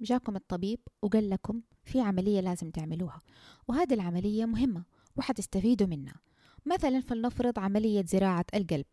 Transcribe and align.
جاكم 0.00 0.36
الطبيب 0.36 0.80
وقال 1.02 1.30
لكم 1.30 1.62
في 1.84 2.00
عملية 2.00 2.40
لازم 2.40 2.70
تعملوها 2.70 3.20
وهذه 3.68 3.94
العملية 3.94 4.44
مهمة 4.44 4.84
وحتستفيدوا 5.16 5.86
منها. 5.86 6.14
مثلا 6.66 7.00
فلنفرض 7.00 7.58
عملية 7.58 8.04
زراعة 8.04 8.44
القلب 8.54 8.86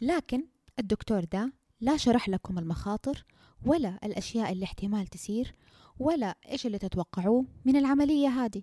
لكن 0.00 0.46
الدكتور 0.78 1.24
ده 1.24 1.52
لا 1.80 1.96
شرح 1.96 2.28
لكم 2.28 2.58
المخاطر 2.58 3.24
ولا 3.66 3.98
الأشياء 4.04 4.52
اللي 4.52 4.64
احتمال 4.64 5.06
تصير 5.06 5.54
ولا 5.98 6.36
إيش 6.48 6.66
اللي 6.66 6.78
تتوقعوه 6.78 7.44
من 7.64 7.76
العملية 7.76 8.28
هذه. 8.28 8.62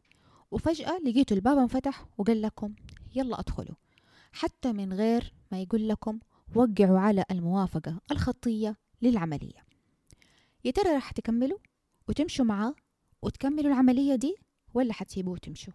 وفجأة 0.51 0.97
لقيتوا 0.97 1.37
الباب 1.37 1.57
انفتح 1.57 2.05
وقال 2.17 2.41
لكم 2.41 2.73
يلا 3.15 3.39
أدخلوا. 3.39 3.75
حتى 4.31 4.73
من 4.73 4.93
غير 4.93 5.33
ما 5.51 5.61
يقول 5.61 5.89
لكم 5.89 6.19
وقعوا 6.55 6.99
على 6.99 7.25
الموافقة 7.31 8.01
الخطية 8.11 8.77
للعملية. 9.01 9.65
يا 10.65 10.71
ترى 10.71 10.89
راح 10.89 11.11
تكملوا؟ 11.11 11.57
وتمشوا 12.07 12.45
معاه 12.45 12.75
وتكملوا 13.21 13.71
العملية 13.71 14.15
دي 14.15 14.35
ولا 14.73 14.93
حتسيبوه 14.93 15.33
وتمشوا؟ 15.33 15.73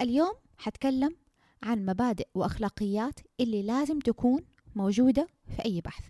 اليوم 0.00 0.32
حتكلم 0.58 1.16
عن 1.62 1.86
مبادئ 1.86 2.28
وأخلاقيات 2.34 3.20
اللي 3.40 3.62
لازم 3.62 3.98
تكون 3.98 4.40
موجودة 4.76 5.28
في 5.56 5.64
أي 5.64 5.80
بحث. 5.80 6.04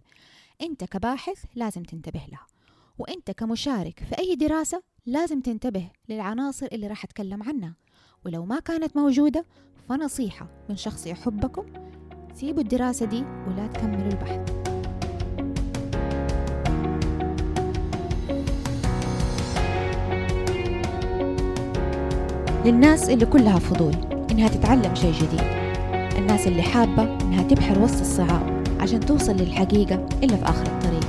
أنت 0.62 0.84
كباحث 0.84 1.44
لازم 1.54 1.82
تنتبه 1.82 2.26
لها 2.28 2.46
وأنت 2.98 3.30
كمشارك 3.30 4.04
في 4.08 4.18
أي 4.18 4.34
دراسة 4.34 4.82
لازم 5.06 5.40
تنتبه 5.40 5.90
للعناصر 6.08 6.66
اللي 6.72 6.86
راح 6.86 7.04
أتكلم 7.04 7.42
عنها. 7.42 7.76
ولو 8.24 8.44
ما 8.44 8.60
كانت 8.60 8.96
موجودة 8.96 9.44
فنصيحة 9.88 10.64
من 10.68 10.76
شخص 10.76 11.06
يحبكم 11.06 11.66
سيبوا 12.34 12.62
الدراسة 12.62 13.06
دي 13.06 13.20
ولا 13.22 13.66
تكملوا 13.66 14.12
البحث. 14.12 14.59
للناس 22.64 23.10
اللي 23.10 23.26
كلها 23.26 23.58
فضول 23.58 23.94
إنها 24.30 24.48
تتعلم 24.48 24.94
شيء 24.94 25.12
جديد. 25.12 25.40
الناس 26.18 26.46
اللي 26.46 26.62
حابة 26.62 27.02
إنها 27.02 27.42
تبحر 27.42 27.78
وسط 27.82 28.00
الصعاب 28.00 28.62
عشان 28.80 29.00
توصل 29.00 29.36
للحقيقة 29.36 30.06
إلا 30.22 30.36
في 30.36 30.44
آخر 30.44 30.66
الطريق. 30.66 31.06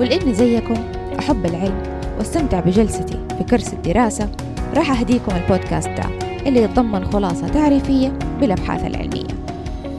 ولإني 0.00 0.34
زيكم 0.34 0.74
أحب 1.18 1.46
العلم 1.46 1.82
واستمتع 2.18 2.60
بجلستي 2.60 3.18
في 3.38 3.44
كرسي 3.44 3.76
الدراسة 3.76 4.28
راح 4.76 5.00
أهديكم 5.00 5.32
البودكاست 5.36 5.88
ده 5.88 6.04
اللي 6.46 6.62
يتضمن 6.62 7.04
خلاصة 7.04 7.48
تعريفية 7.48 8.18
بالأبحاث 8.40 8.84
العلمية. 8.86 9.34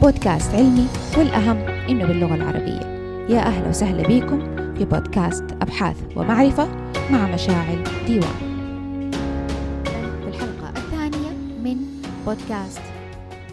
بودكاست 0.01 0.55
علمي 0.55 0.87
والأهم 1.17 1.57
إنه 1.89 2.05
باللغة 2.05 2.35
العربية. 2.35 2.79
يا 3.29 3.39
أهلا 3.39 3.69
وسهلا 3.69 4.03
بكم 4.07 4.39
في 4.77 4.85
بودكاست 4.85 5.43
أبحاث 5.61 5.95
ومعرفة 6.15 6.67
مع 7.11 7.27
مشاعل 7.27 7.83
ديوان. 8.07 8.48
بودكاست 12.29 12.81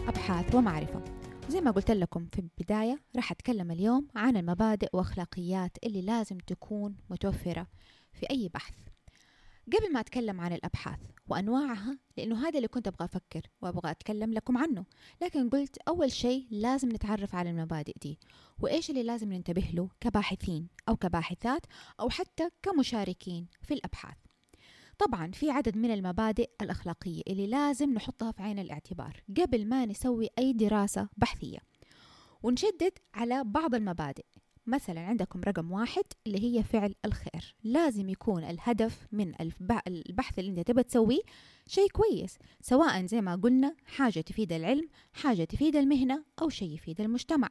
أبحاث 0.07 0.55
ومعرفة. 0.55 1.03
زي 1.49 1.61
ما 1.61 1.71
قلت 1.71 1.91
لكم 1.91 2.27
في 2.33 2.39
البداية 2.39 2.99
راح 3.15 3.31
أتكلم 3.31 3.71
اليوم 3.71 4.07
عن 4.15 4.37
المبادئ 4.37 4.89
وأخلاقيات 4.93 5.77
اللي 5.83 6.01
لازم 6.01 6.37
تكون 6.37 6.95
متوفرة 7.09 7.67
في 8.13 8.29
أي 8.29 8.49
بحث. 8.53 8.73
قبل 9.73 9.93
ما 9.93 9.99
أتكلم 9.99 10.41
عن 10.41 10.53
الأبحاث 10.53 10.99
وأنواعها 11.27 11.97
لأنه 12.17 12.47
هذا 12.47 12.57
اللي 12.57 12.67
كنت 12.67 12.87
أبغى 12.87 13.05
أفكر 13.05 13.41
وأبغى 13.61 13.91
أتكلم 13.91 14.33
لكم 14.33 14.57
عنه 14.57 14.85
لكن 15.21 15.49
قلت 15.49 15.77
أول 15.77 16.11
شيء 16.11 16.47
لازم 16.51 16.89
نتعرف 16.89 17.35
على 17.35 17.49
المبادئ 17.49 17.93
دي 18.01 18.19
وإيش 18.59 18.89
اللي 18.89 19.03
لازم 19.03 19.33
ننتبه 19.33 19.69
له 19.73 19.89
كباحثين 19.99 20.67
أو 20.89 20.95
كباحثات 20.95 21.61
أو 21.99 22.09
حتى 22.09 22.49
كمشاركين 22.63 23.47
في 23.61 23.73
الأبحاث. 23.73 24.26
طبعا 24.99 25.31
في 25.31 25.51
عدد 25.51 25.77
من 25.77 25.91
المبادئ 25.91 26.49
الأخلاقية 26.61 27.21
اللي 27.27 27.47
لازم 27.47 27.93
نحطها 27.93 28.31
في 28.31 28.43
عين 28.43 28.59
الاعتبار 28.59 29.23
قبل 29.37 29.65
ما 29.65 29.85
نسوي 29.85 30.29
أي 30.39 30.53
دراسة 30.53 31.09
بحثية. 31.17 31.57
ونشدد 32.43 32.91
على 33.13 33.43
بعض 33.43 33.75
المبادئ. 33.75 34.25
مثلا 34.65 35.01
عندكم 35.01 35.41
رقم 35.41 35.71
واحد 35.71 36.03
اللي 36.27 36.43
هي 36.43 36.63
فعل 36.63 36.95
الخير. 37.05 37.55
لازم 37.63 38.09
يكون 38.09 38.43
الهدف 38.43 39.07
من 39.11 39.33
البحث 39.87 40.39
اللي 40.39 40.49
انت 40.51 40.59
تبى 40.67 40.83
تسويه 40.83 41.21
شيء 41.67 41.89
كويس 41.89 42.37
سواء 42.61 43.05
زي 43.05 43.21
ما 43.21 43.35
قلنا 43.35 43.75
حاجة 43.85 44.21
تفيد 44.21 44.53
العلم 44.53 44.89
حاجة 45.13 45.43
تفيد 45.43 45.75
المهنة 45.75 46.23
أو 46.41 46.49
شيء 46.49 46.73
يفيد 46.73 47.01
المجتمع. 47.01 47.49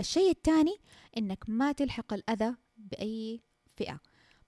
الشيء 0.00 0.30
الثاني 0.30 0.76
إنك 1.16 1.44
ما 1.48 1.72
تلحق 1.72 2.12
الأذى 2.12 2.54
بأي 2.76 3.42
فئة. 3.76 4.00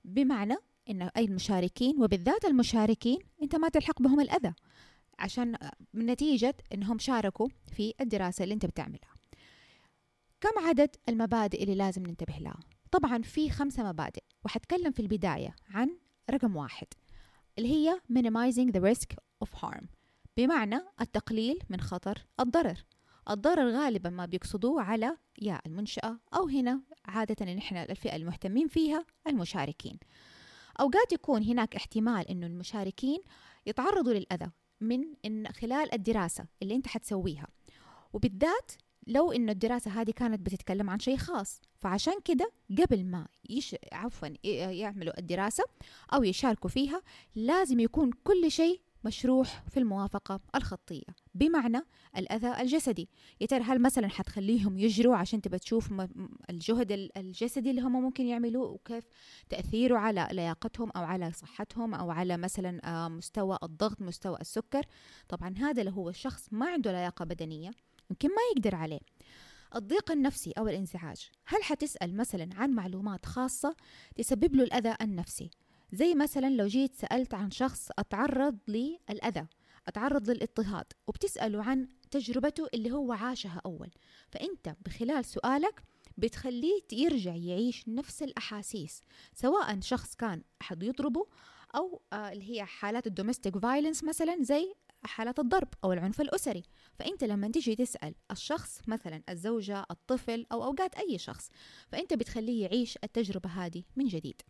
بمعنى 0.04 0.56
إن 0.90 1.02
أي 1.02 1.24
المشاركين 1.24 2.02
وبالذات 2.02 2.44
المشاركين 2.44 3.18
أنت 3.42 3.56
ما 3.56 3.68
تلحق 3.68 4.02
بهم 4.02 4.20
الأذى. 4.20 4.54
عشان 5.18 5.56
نتيجة 5.94 6.56
إنهم 6.74 6.98
شاركوا 6.98 7.48
في 7.72 7.94
الدراسة 8.00 8.44
اللي 8.44 8.54
أنت 8.54 8.66
بتعملها. 8.66 9.14
كم 10.40 10.58
عدد 10.58 10.96
المبادئ 11.08 11.62
اللي 11.62 11.74
لازم 11.74 12.02
ننتبه 12.02 12.34
لها؟ 12.40 12.60
طبعا 12.90 13.22
في 13.22 13.50
خمسة 13.50 13.82
مبادئ 13.82 14.22
وحتكلم 14.44 14.92
في 14.92 15.00
البداية 15.00 15.54
عن 15.70 15.98
رقم 16.30 16.56
واحد 16.56 16.86
اللي 17.58 17.68
هي 17.68 18.00
minimizing 18.12 18.72
the 18.72 18.80
risk 18.80 19.16
of 19.44 19.60
harm 19.60 19.84
بمعنى 20.36 20.80
التقليل 21.00 21.58
من 21.68 21.80
خطر 21.80 22.26
الضرر. 22.40 22.84
الضرر 23.30 23.70
غالبا 23.70 24.10
ما 24.10 24.26
بيقصدوه 24.26 24.82
على 24.82 25.16
يا 25.42 25.60
المنشأة 25.66 26.18
أو 26.34 26.48
هنا 26.48 26.82
عادة 27.04 27.54
نحن 27.54 27.76
الفئة 27.76 28.16
المهتمين 28.16 28.68
فيها 28.68 29.04
المشاركين. 29.26 29.98
أوقات 30.80 31.12
يكون 31.12 31.42
هناك 31.42 31.76
احتمال 31.76 32.28
أنه 32.28 32.46
المشاركين 32.46 33.18
يتعرضوا 33.66 34.12
للأذى 34.12 34.50
من 34.80 35.04
إن 35.24 35.48
خلال 35.48 35.94
الدراسة 35.94 36.46
اللي 36.62 36.74
أنت 36.74 36.86
حتسويها. 36.86 37.46
وبالذات 38.12 38.72
لو 39.06 39.32
إنه 39.32 39.52
الدراسة 39.52 39.90
هذه 40.00 40.10
كانت 40.10 40.40
بتتكلم 40.40 40.90
عن 40.90 40.98
شيء 40.98 41.16
خاص. 41.16 41.60
فعشان 41.78 42.14
كده 42.24 42.52
قبل 42.78 43.04
ما 43.04 43.28
يش... 43.50 43.76
عفوا 43.92 44.28
يعملوا 44.44 45.18
الدراسة 45.18 45.64
أو 46.14 46.24
يشاركوا 46.24 46.70
فيها 46.70 47.02
لازم 47.34 47.80
يكون 47.80 48.10
كل 48.24 48.50
شيء 48.50 48.80
مشروح 49.04 49.62
في 49.70 49.80
الموافقة 49.80 50.40
الخطية. 50.54 51.06
بمعنى 51.34 51.80
الأذى 52.16 52.62
الجسدي. 52.62 53.08
يا 53.40 53.46
ترى 53.46 53.62
هل 53.62 53.82
مثلا 53.82 54.08
حتخليهم 54.08 54.78
يجروا 54.78 55.16
عشان 55.16 55.42
تبى 55.42 55.58
تشوف 55.58 55.92
الجهد 56.50 57.10
الجسدي 57.16 57.70
اللي 57.70 57.80
هم 57.80 57.92
ممكن 58.02 58.26
يعملوه؟ 58.26 58.68
وكيف 58.68 59.04
تأثيره 59.48 59.98
على 59.98 60.28
لياقتهم 60.32 60.90
أو 60.90 61.02
على 61.02 61.32
صحتهم 61.32 61.94
أو 61.94 62.10
على 62.10 62.36
مثلا 62.36 63.08
مستوى 63.08 63.58
الضغط 63.62 64.02
مستوى 64.02 64.38
السكر؟ 64.40 64.86
طبعا 65.28 65.54
هذا 65.58 65.82
اللي 65.82 65.92
هو 65.92 66.08
الشخص 66.08 66.48
ما 66.52 66.66
عنده 66.66 66.92
لياقة 66.92 67.24
بدنية 67.24 67.70
يمكن 68.10 68.28
ما 68.28 68.42
يقدر 68.56 68.74
عليه. 68.74 69.00
الضيق 69.76 70.12
النفسي 70.12 70.52
أو 70.52 70.68
الانزعاج. 70.68 71.30
هل 71.46 71.62
حتسأل 71.62 72.16
مثلا 72.16 72.48
عن 72.54 72.70
معلومات 72.70 73.26
خاصة 73.26 73.76
تسبب 74.16 74.54
له 74.54 74.64
الأذى 74.64 74.96
النفسي؟ 75.02 75.50
زي 75.92 76.14
مثلا 76.14 76.50
لو 76.50 76.66
جيت 76.66 76.94
سألت 76.94 77.34
عن 77.34 77.50
شخص 77.50 77.88
أتعرض 77.98 78.58
للأذى 78.68 79.46
أتعرض 79.88 80.30
للاضطهاد 80.30 80.86
وبتسأله 81.06 81.62
عن 81.62 81.88
تجربته 82.10 82.66
اللي 82.74 82.92
هو 82.92 83.12
عاشها 83.12 83.62
أول. 83.66 83.90
فأنت 84.30 84.76
بخلال 84.86 85.24
سؤالك 85.24 85.82
بتخليه 86.18 86.82
يرجع 86.92 87.34
يعيش 87.34 87.88
نفس 87.88 88.22
الأحاسيس 88.22 89.02
سواء 89.34 89.80
شخص 89.80 90.14
كان 90.14 90.42
أحد 90.62 90.82
يضربه 90.82 91.26
أو 91.76 92.02
آه 92.12 92.32
اللي 92.32 92.50
هي 92.50 92.64
حالات 92.64 93.06
ال 93.06 93.12
domestic 93.12 93.58
violence 93.58 94.04
مثلا 94.04 94.42
زي 94.42 94.74
حالات 95.04 95.38
الضرب 95.38 95.68
أو 95.84 95.92
العنف 95.92 96.20
الأسري. 96.20 96.62
فأنت 96.98 97.24
لما 97.24 97.48
تيجي 97.48 97.76
تسأل 97.76 98.14
الشخص 98.30 98.80
مثلا 98.86 99.22
الزوجة 99.28 99.86
الطفل 99.90 100.46
أو 100.52 100.64
أوقات 100.64 100.94
أي 100.94 101.18
شخص 101.18 101.50
فأنت 101.92 102.14
بتخليه 102.14 102.62
يعيش 102.62 102.98
التجربة 103.04 103.50
هذه 103.50 103.82
من 103.96 104.06
جديد. 104.06 104.42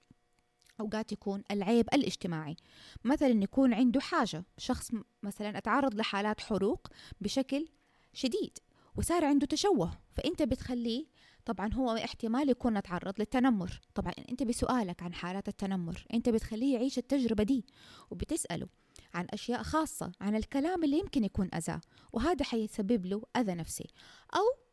أوقات 0.81 1.13
يكون 1.13 1.43
العيب 1.51 1.89
الاجتماعي. 1.95 2.57
مثلا 3.05 3.43
يكون 3.43 3.75
عنده 3.75 4.01
حاجة 4.01 4.45
شخص 4.59 4.91
مثلا 5.23 5.59
أتعرض 5.59 5.95
لحالات 5.95 6.41
حروق 6.41 6.89
بشكل 7.21 7.69
شديد 8.13 8.59
وصار 8.97 9.25
عنده 9.25 9.47
تشوه 9.47 9.99
فأنت 10.17 10.43
بتخليه 10.43 11.07
طبعا 11.45 11.73
هو 11.75 11.97
احتمال 11.97 12.51
يكون 12.51 12.83
تعرض 12.83 13.15
للتنمر. 13.19 13.81
طبعا 13.95 14.13
أنت 14.31 14.43
بسؤالك 14.43 15.03
عن 15.03 15.15
حالات 15.15 15.49
التنمر 15.49 16.05
أنت 16.15 16.29
بتخليه 16.29 16.75
يعيش 16.75 16.99
التجربة 16.99 17.45
دي 17.45 17.67
وبتسأله 18.11 18.69
عن 19.15 19.27
أشياء 19.31 19.63
خاصة 19.63 20.13
عن 20.21 20.37
الكلام 20.37 20.85
اللي 20.85 20.99
يمكن 20.99 21.25
يكون 21.25 21.49
أذى 21.55 21.81
وهذا 22.13 22.45
حيسبب 22.45 23.07
له 23.07 23.23
أذى 23.37 23.55
نفسي. 23.55 23.87
أو 24.35 24.68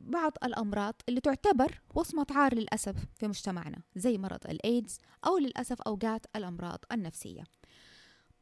بعض 0.00 0.32
الأمراض 0.44 0.94
اللي 1.08 1.20
تعتبر 1.20 1.80
وصمة 1.94 2.26
عار 2.30 2.54
للأسف 2.54 2.96
في 3.14 3.28
مجتمعنا 3.28 3.82
زي 3.96 4.18
مرض 4.18 4.46
الإيدز 4.48 4.98
أو 5.26 5.38
للأسف 5.38 5.82
أوقات 5.82 6.26
الأمراض 6.36 6.84
النفسية. 6.92 7.44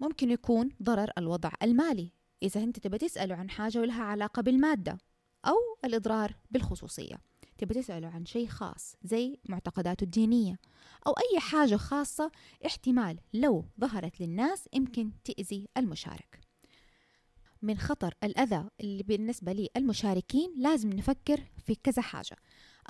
ممكن 0.00 0.30
يكون 0.30 0.68
ضرر 0.82 1.10
الوضع 1.18 1.50
المالي 1.62 2.12
إذا 2.42 2.62
أنت 2.62 2.78
تبى 2.78 2.98
تسأله 2.98 3.34
عن 3.34 3.50
حاجة 3.50 3.78
ولها 3.78 4.02
علاقة 4.02 4.42
بالمادة 4.42 4.98
أو 5.46 5.56
الإضرار 5.84 6.34
بالخصوصية. 6.50 7.16
تبي 7.58 7.74
تسأله 7.74 8.08
عن 8.08 8.26
شيء 8.26 8.48
خاص 8.48 8.96
زي 9.02 9.38
معتقداته 9.48 10.04
الدينية 10.04 10.58
أو 11.06 11.12
أي 11.12 11.40
حاجة 11.40 11.76
خاصة 11.76 12.30
احتمال 12.66 13.18
لو 13.34 13.64
ظهرت 13.80 14.20
للناس 14.20 14.68
يمكن 14.72 15.12
تأذي 15.24 15.68
المشارك. 15.76 16.37
من 17.62 17.78
خطر 17.78 18.14
الأذى 18.24 18.64
اللي 18.80 19.02
بالنسبة 19.02 19.52
لي 19.52 19.68
المشاركين 19.76 20.54
لازم 20.56 20.90
نفكر 20.90 21.40
في 21.66 21.74
كذا 21.74 22.02
حاجة. 22.02 22.36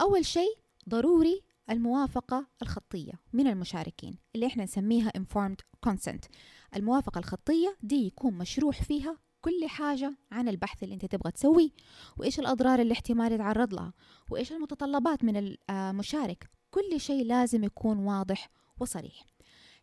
أول 0.01 0.25
شيء 0.25 0.59
ضروري 0.89 1.43
الموافقة 1.71 2.47
الخطية 2.63 3.13
من 3.33 3.47
المشاركين 3.47 4.19
اللي 4.35 4.47
إحنا 4.47 4.65
نسميها 4.65 5.13
informed 5.19 5.89
consent. 5.89 6.29
الموافقة 6.77 7.19
الخطية 7.19 7.77
دي 7.83 8.07
يكون 8.07 8.35
مشروح 8.35 8.83
فيها 8.83 9.19
كل 9.41 9.67
حاجة 9.69 10.17
عن 10.33 10.49
البحث 10.49 10.83
اللي 10.83 10.95
أنت 10.95 11.07
تبغى 11.07 11.33
تسويه 11.33 11.71
وإيش 12.17 12.41
الأضرار 12.41 12.81
اللي 12.81 12.93
احتمال 12.93 13.33
يتعرض 13.33 13.75
لها 13.75 13.93
وإيش 14.31 14.53
المتطلبات 14.53 15.25
من 15.25 15.57
المشارك 15.71 16.51
كل 16.71 17.01
شيء 17.01 17.25
لازم 17.25 17.65
يكون 17.65 17.99
واضح 17.99 18.51
وصريح. 18.81 19.27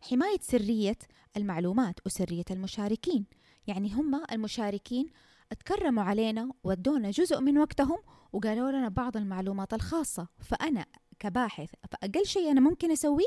حماية 0.00 0.38
سرية 0.40 0.98
المعلومات 1.36 2.00
وسرية 2.06 2.44
المشاركين. 2.50 3.26
يعني 3.66 3.92
هم 3.92 4.22
المشاركين 4.32 5.06
اتكرموا 5.52 6.02
علينا 6.02 6.52
ودونا 6.64 7.10
جزء 7.10 7.40
من 7.40 7.58
وقتهم 7.58 7.98
وقالوا 8.32 8.70
لنا 8.70 8.88
بعض 8.88 9.16
المعلومات 9.16 9.74
الخاصة. 9.74 10.28
فأنا 10.38 10.86
كباحث 11.18 11.70
فأقل 11.90 12.26
شيء 12.26 12.50
أنا 12.50 12.60
ممكن 12.60 12.90
أسويه 12.90 13.26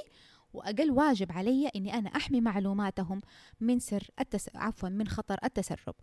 وأقل 0.53 0.91
واجب 0.91 1.31
علي 1.31 1.67
أني 1.67 1.93
أنا 1.93 2.09
أحمي 2.09 2.41
معلوماتهم 2.41 3.21
من 3.59 3.79
سر 3.79 4.07
التس... 4.19 4.49
عفوا 4.55 4.89
من 4.89 5.07
خطر 5.07 5.37
التسرب. 5.43 5.95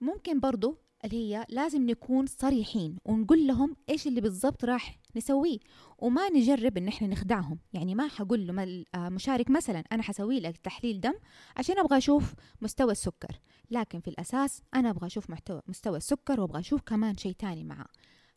ممكن 0.00 0.40
برضو 0.40 0.78
اللي 1.04 1.16
هي 1.16 1.46
لازم 1.48 1.90
نكون 1.90 2.26
صريحين 2.26 2.96
ونقول 3.04 3.46
لهم 3.46 3.76
إيش 3.88 4.06
اللي 4.06 4.20
بالضبط 4.20 4.64
راح 4.64 4.98
نسويه 5.16 5.58
وما 5.98 6.28
نجرب 6.28 6.76
إن 6.76 6.88
إحنا 6.88 7.08
نخدعهم. 7.08 7.58
يعني 7.72 7.94
ما 7.94 8.08
حقول 8.08 8.46
له 8.46 8.84
مشارك 8.96 9.50
مثلا 9.50 9.84
أنا 9.92 10.02
حسوي 10.02 10.40
لك 10.40 10.56
تحليل 10.56 11.00
دم 11.00 11.14
عشان 11.56 11.78
أبغى 11.78 11.98
أشوف 11.98 12.34
مستوى 12.60 12.92
السكر. 12.92 13.40
لكن 13.70 14.00
في 14.00 14.08
الأساس 14.08 14.62
أنا 14.74 14.90
أبغى 14.90 15.06
أشوف 15.06 15.30
محتوى 15.30 15.60
مستوى 15.66 15.96
السكر 15.96 16.40
وأبغى 16.40 16.60
أشوف 16.60 16.80
كمان 16.80 17.16
شيء 17.16 17.32
تاني 17.32 17.64
معاه 17.64 17.88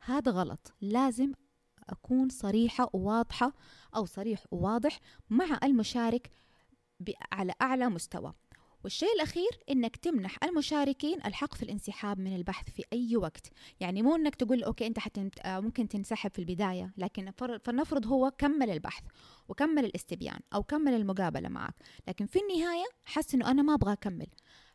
هذا 0.02 0.32
غلط. 0.32 0.74
لازم 0.82 1.32
أكون 1.90 2.30
صريحة 2.30 2.90
وواضحة 2.94 3.54
أو 3.96 4.06
صريح 4.06 4.44
وواضح 4.52 5.00
مع 5.30 5.60
المشارك 5.64 6.30
على 7.32 7.54
أعلى 7.62 7.90
مستوى. 7.90 8.34
والشيء 8.84 9.14
الأخير 9.16 9.50
إنك 9.70 9.96
تمنح 9.96 10.38
المشاركين 10.44 11.20
الحق 11.26 11.54
في 11.54 11.64
الانسحاب 11.64 12.20
من 12.20 12.36
البحث 12.36 12.70
في 12.70 12.84
أي 12.94 13.18
وقت. 13.18 13.52
يعني 13.80 14.02
مو 14.02 14.16
إنك 14.16 14.36
تقول 14.36 14.64
أوكي 14.64 14.88
أنت 14.88 15.00
حتى 15.00 15.30
آه، 15.42 15.60
ممكن 15.60 15.88
تنسحب 15.88 16.32
في 16.32 16.40
البداية 16.40 16.94
لكن 16.98 17.32
فلنفرض 17.64 18.08
هو 18.08 18.32
كمل 18.38 18.70
البحث 18.70 19.04
وكمل 19.48 19.86
الاستبيان 19.86 20.40
أو 20.54 20.64
كمل 20.64 20.94
المقابلة 20.94 21.50
معك. 21.50 21.76
لكن 22.08 22.26
في 22.26 22.40
النهاية 22.40 22.86
حس 23.06 23.36
إنه 23.36 23.52
أنا 23.52 23.62
ما 23.62 23.74
أبغى 23.74 23.94
أكمل. 23.94 24.28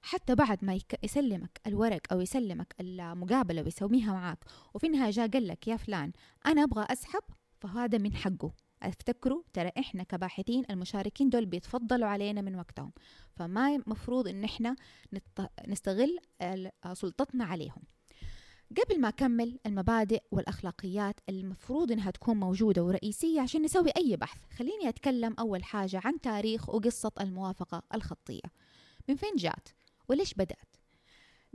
حتى 0.03 0.35
بعد 0.35 0.65
ما 0.65 0.79
يسلمك 1.03 1.61
الورق 1.67 2.01
أو 2.13 2.21
يسلمك 2.21 2.75
المقابلة 2.81 3.63
ويسويها 3.63 4.13
معك 4.13 4.39
وفي 4.75 4.87
النهاية 4.87 5.11
جاء 5.11 5.29
قال 5.29 5.47
لك 5.47 5.69
يا 5.69 5.77
فلان 5.77 6.13
أنا 6.47 6.63
أبغى 6.63 6.87
أسحب 6.91 7.23
فهذا 7.61 7.99
من 7.99 8.15
حقه. 8.15 8.53
افتكروا 8.89 9.43
ترى 9.53 9.73
إحنا 9.79 10.03
كباحثين 10.03 10.65
المشاركين 10.71 11.31
دول 11.31 11.47
بيتفضلوا 11.47 12.09
علينا 12.09 12.41
من 12.41 12.57
وقتهم. 12.57 12.93
فما 13.37 13.83
مفروض 13.87 14.29
إن 14.29 14.45
إحنا 14.45 14.77
نستغل 15.69 16.19
سلطتنا 16.93 17.45
عليهم. 17.45 17.83
قبل 18.85 19.01
ما 19.01 19.09
أكمل 19.09 19.59
المبادئ 19.67 20.23
والأخلاقيات 20.31 21.21
المفروض 21.29 21.93
إنها 21.93 22.11
تكون 22.11 22.37
موجودة 22.37 22.85
ورئيسية 22.85 23.41
عشان 23.41 23.63
نسوي 23.63 23.91
أي 23.97 24.17
بحث. 24.17 24.39
خليني 24.59 24.89
أتكلم 24.89 25.35
أول 25.39 25.65
حاجة 25.65 26.01
عن 26.05 26.21
تاريخ 26.21 26.69
وقصة 26.69 27.13
الموافقة 27.21 27.83
الخطية. 27.95 28.53
من 29.09 29.17
فين 29.17 29.37
جات؟ 29.37 29.69
وليش 30.09 30.35
بدأت؟ 30.35 30.77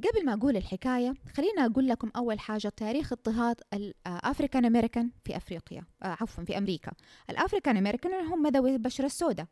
قبل 0.04 0.26
ما 0.26 0.34
أقول 0.34 0.58
الحكاية 0.58 1.14
خلينا 1.36 1.66
أقول 1.66 1.88
لكم 1.88 2.12
أول 2.16 2.40
حاجة. 2.40 2.70
تاريخ 2.70 3.14
اضطهاد 3.14 3.62
ال 3.74 3.85
African 3.85 4.66
American 4.66 5.12
في 5.26 5.38
أفريقيا 5.38 5.86
آه، 6.04 6.18
عفوا 6.22 6.44
في 6.44 6.58
أمريكا. 6.58 6.92
ال 7.30 7.36
African 7.36 7.78
American 7.78 8.26
هم 8.26 8.48
ذوي 8.48 8.76
البشرة 8.76 9.06
السوداء. 9.06 9.48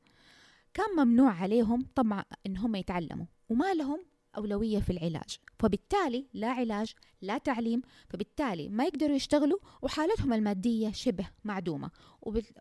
كان 0.73 0.85
ممنوع 0.97 1.31
عليهم 1.31 1.87
طبعا 1.95 2.23
إن 2.45 2.57
هم 2.57 2.75
يتعلموا 2.75 3.25
وما 3.49 3.73
لهم 3.73 4.05
أولوية 4.37 4.79
في 4.79 4.89
العلاج. 4.89 5.37
فبالتالي 5.59 6.27
لا 6.33 6.47
علاج 6.47 6.93
لا 7.21 7.37
تعليم 7.37 7.81
فبالتالي 8.09 8.69
ما 8.69 8.83
يقدروا 8.83 9.15
يشتغلوا 9.15 9.59
وحالتهم 9.81 10.33
المادية 10.33 10.91
شبه 10.91 11.29
معدومة. 11.43 11.91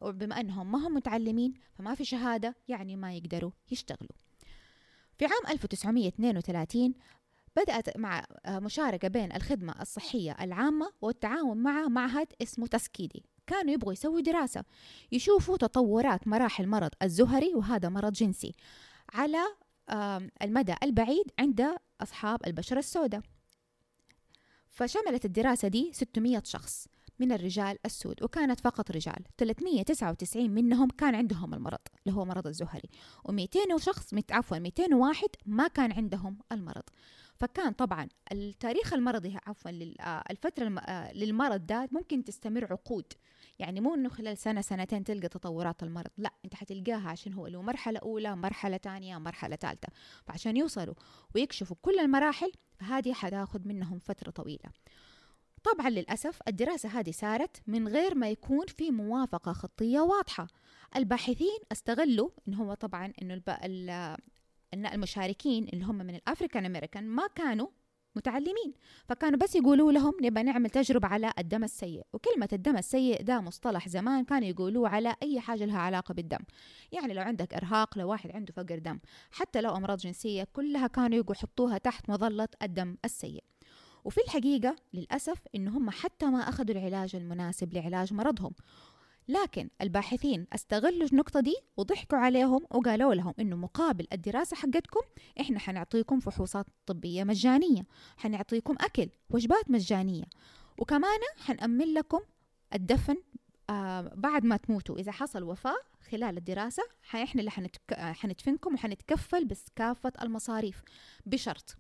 وبما 0.01 0.41
أنهم 0.41 0.73
ما 0.73 0.87
هم 0.87 0.95
متعلمين 0.95 1.53
فما 1.75 1.95
في 1.95 2.05
شهادة 2.05 2.57
يعني 2.69 2.97
ما 2.97 3.15
يقدروا 3.15 3.51
يشتغلوا. 3.71 4.17
في 5.19 5.25
عام 5.25 5.53
1932 5.53 6.95
بدأت 7.57 7.99
مع 7.99 8.25
مشاركة 8.49 9.09
بين 9.09 9.33
الخدمة 9.33 9.75
الصحية 9.81 10.37
العامة 10.41 10.93
والتعاون 11.01 11.57
مع 11.57 11.89
معهد 11.89 12.27
اسمه 12.43 12.67
تسكيدي. 12.67 13.25
كانوا 13.47 13.73
يبغوا 13.73 13.93
يسووا 13.93 14.21
دراسة 14.21 14.65
يشوفوا 15.13 15.57
تطورات 15.57 16.29
مراحل 16.29 16.67
مرض 16.67 16.91
الزهري 17.03 17.55
وهذا 17.55 17.89
مرض 17.89 18.13
جنسي 18.13 18.55
على 19.13 19.39
المدى 20.43 20.75
البعيد 20.83 21.25
عند 21.39 21.67
أصحاب 22.01 22.47
البشرة 22.47 22.79
السوداء. 22.79 23.21
فشملت 24.71 25.25
الدراسة 25.25 25.69
دي 25.69 25.91
600 25.93 26.43
شخص 26.45 26.89
من 27.19 27.33
الرجال 27.33 27.79
السود 27.87 28.23
وكانت 28.23 28.61
فقط 28.61 28.91
رجال. 28.91 29.25
399 29.39 30.51
منهم 30.51 30.89
كان 30.89 31.15
عندهم 31.15 31.55
المرض 31.55 31.79
اللي 32.07 32.19
هو 32.19 32.25
مرض 32.25 32.47
الزهري. 32.47 32.89
و200 33.29 33.77
شخص 33.77 34.15
عفوا 34.31 34.59
201 34.59 35.29
ما 35.47 35.69
كان 35.69 35.93
عندهم 35.93 36.39
المرض. 36.53 36.83
فكان 37.45 37.73
طبعا 37.73 38.09
التاريخ 38.33 38.93
المرضي 38.93 39.39
عفوا 39.47 39.71
آه، 40.01 40.25
الفترة 40.31 40.79
آه، 40.79 41.13
للمرض 41.13 41.67
ده 41.67 41.89
ممكن 41.93 42.25
تستمر 42.25 42.73
عقود. 42.73 43.13
يعني 43.59 43.81
مو 43.81 43.95
إنه 43.95 44.09
خلال 44.09 44.39
سنة 44.39 44.61
سنتين 44.61 45.05
تلقى 45.05 45.29
تطورات 45.29 45.83
المرض 45.83 46.11
لا 46.19 46.31
أنت 46.45 46.55
حتلقاها 46.55 47.09
عشان 47.09 47.33
هو 47.33 47.47
له 47.47 47.63
مرحلة 47.63 47.99
أولى 47.99 48.37
مرحلة 48.37 48.77
ثانية 48.77 49.19
مرحلة 49.19 49.57
ثالثة. 49.57 49.89
فعشان 50.27 50.57
يوصلوا 50.57 50.95
ويكشفوا 51.35 51.77
كل 51.83 51.99
المراحل 51.99 52.53
فهذه 52.75 53.13
حتاخذ 53.13 53.69
منهم 53.69 53.99
فترة 53.99 54.31
طويلة. 54.31 54.71
طبعا 55.65 55.91
للأسف 55.91 56.39
الدراسة 56.49 56.89
هذه 56.89 57.11
سارت 57.11 57.63
من 57.67 57.89
غير 57.89 58.15
ما 58.15 58.31
يكون 58.31 58.67
في 58.67 58.91
موافقة 58.91 59.53
خطية 59.53 60.01
واضحة. 60.01 60.47
الباحثين 60.97 61.59
استغلوا 61.73 62.31
إن 62.49 62.55
هو 62.55 62.75
طبعا 62.75 63.13
إنه 63.23 63.35
أن 64.75 64.87
المشاركين 64.87 65.69
اللي 65.73 65.85
هم 65.85 65.95
من 65.95 66.15
الأفريكان 66.15 66.65
أمريكان 66.65 67.05
ما 67.07 67.27
كانوا 67.35 67.69
متعلمين 68.17 68.73
فكانوا 69.09 69.39
بس 69.39 69.57
يقولوا 69.57 69.93
لهم 69.93 70.15
نبى 70.23 70.43
نعمل 70.43 70.71
تجربة 70.71 71.09
على 71.09 71.33
الدم 71.39 71.65
السيء. 71.65 72.03
وكلمة 72.13 72.49
الدم 72.53 72.77
السيء 72.77 73.23
ده 73.23 73.41
مصطلح 73.41 73.89
زمان 73.89 74.25
كانوا 74.25 74.49
يقولوه 74.49 74.89
على 74.89 75.17
أي 75.23 75.41
حاجة 75.41 75.65
لها 75.65 75.79
علاقة 75.79 76.15
بالدم. 76.15 76.39
يعني 76.93 77.15
لو 77.15 77.23
عندك 77.23 77.55
إرهاق 77.55 77.99
لو 77.99 78.11
واحد 78.11 78.31
عنده 78.31 78.53
فقر 78.53 78.79
دم 78.79 78.99
حتى 79.31 79.61
لو 79.61 79.77
أمراض 79.77 79.99
جنسية 79.99 80.45
كلها 80.53 80.87
كانوا 80.87 81.25
يحطوها 81.31 81.79
تحت 81.79 82.11
مظلة 82.11 82.49
الدم 82.63 82.97
السيء. 83.05 83.45
وفي 84.05 84.21
الحقيقة 84.21 84.77
للأسف 84.95 85.39
إن 85.55 85.69
هم 85.69 85.91
حتى 85.91 86.27
ما 86.27 86.39
أخذوا 86.39 86.77
العلاج 86.77 87.17
المناسب 87.17 87.75
لعلاج 87.75 88.13
مرضهم. 88.13 88.53
لكن 89.29 89.69
الباحثين 89.81 90.47
استغلوا 90.53 91.09
النقطة 91.13 91.41
دي 91.41 91.55
وضحكوا 91.77 92.19
عليهم 92.19 92.67
وقالوا 92.71 93.15
لهم 93.15 93.35
إنه 93.41 93.57
مقابل 93.57 94.07
الدراسة 94.13 94.57
حقتكم 94.57 95.01
إحنا 95.41 95.59
حنعطيكم 95.59 96.21
فحوصات 96.21 96.67
طبية 96.87 97.25
مجانية 97.25 97.83
حنعطيكم 98.17 98.75
أكل 98.81 99.09
وجبات 99.31 99.71
مجانية 99.71 100.25
وكمان 100.79 101.21
حنأمن 101.45 101.95
لكم 101.95 102.21
الدفن 102.75 103.17
آه 103.71 104.01
بعد 104.15 104.45
ما 104.45 104.57
تموتوا. 104.57 104.99
إذا 104.99 105.13
حصل 105.13 105.43
وفاة 105.43 105.77
خلال 106.11 106.37
الدراسة 106.37 106.83
إحنا 107.15 107.41
اللي 107.41 107.51
حنتك... 107.51 107.95
حندفنكم 107.95 108.75
وحنتكفل 108.75 109.45
بس 109.45 109.65
كافة 109.77 110.13
المصاريف 110.23 110.83
بشرط 111.27 111.77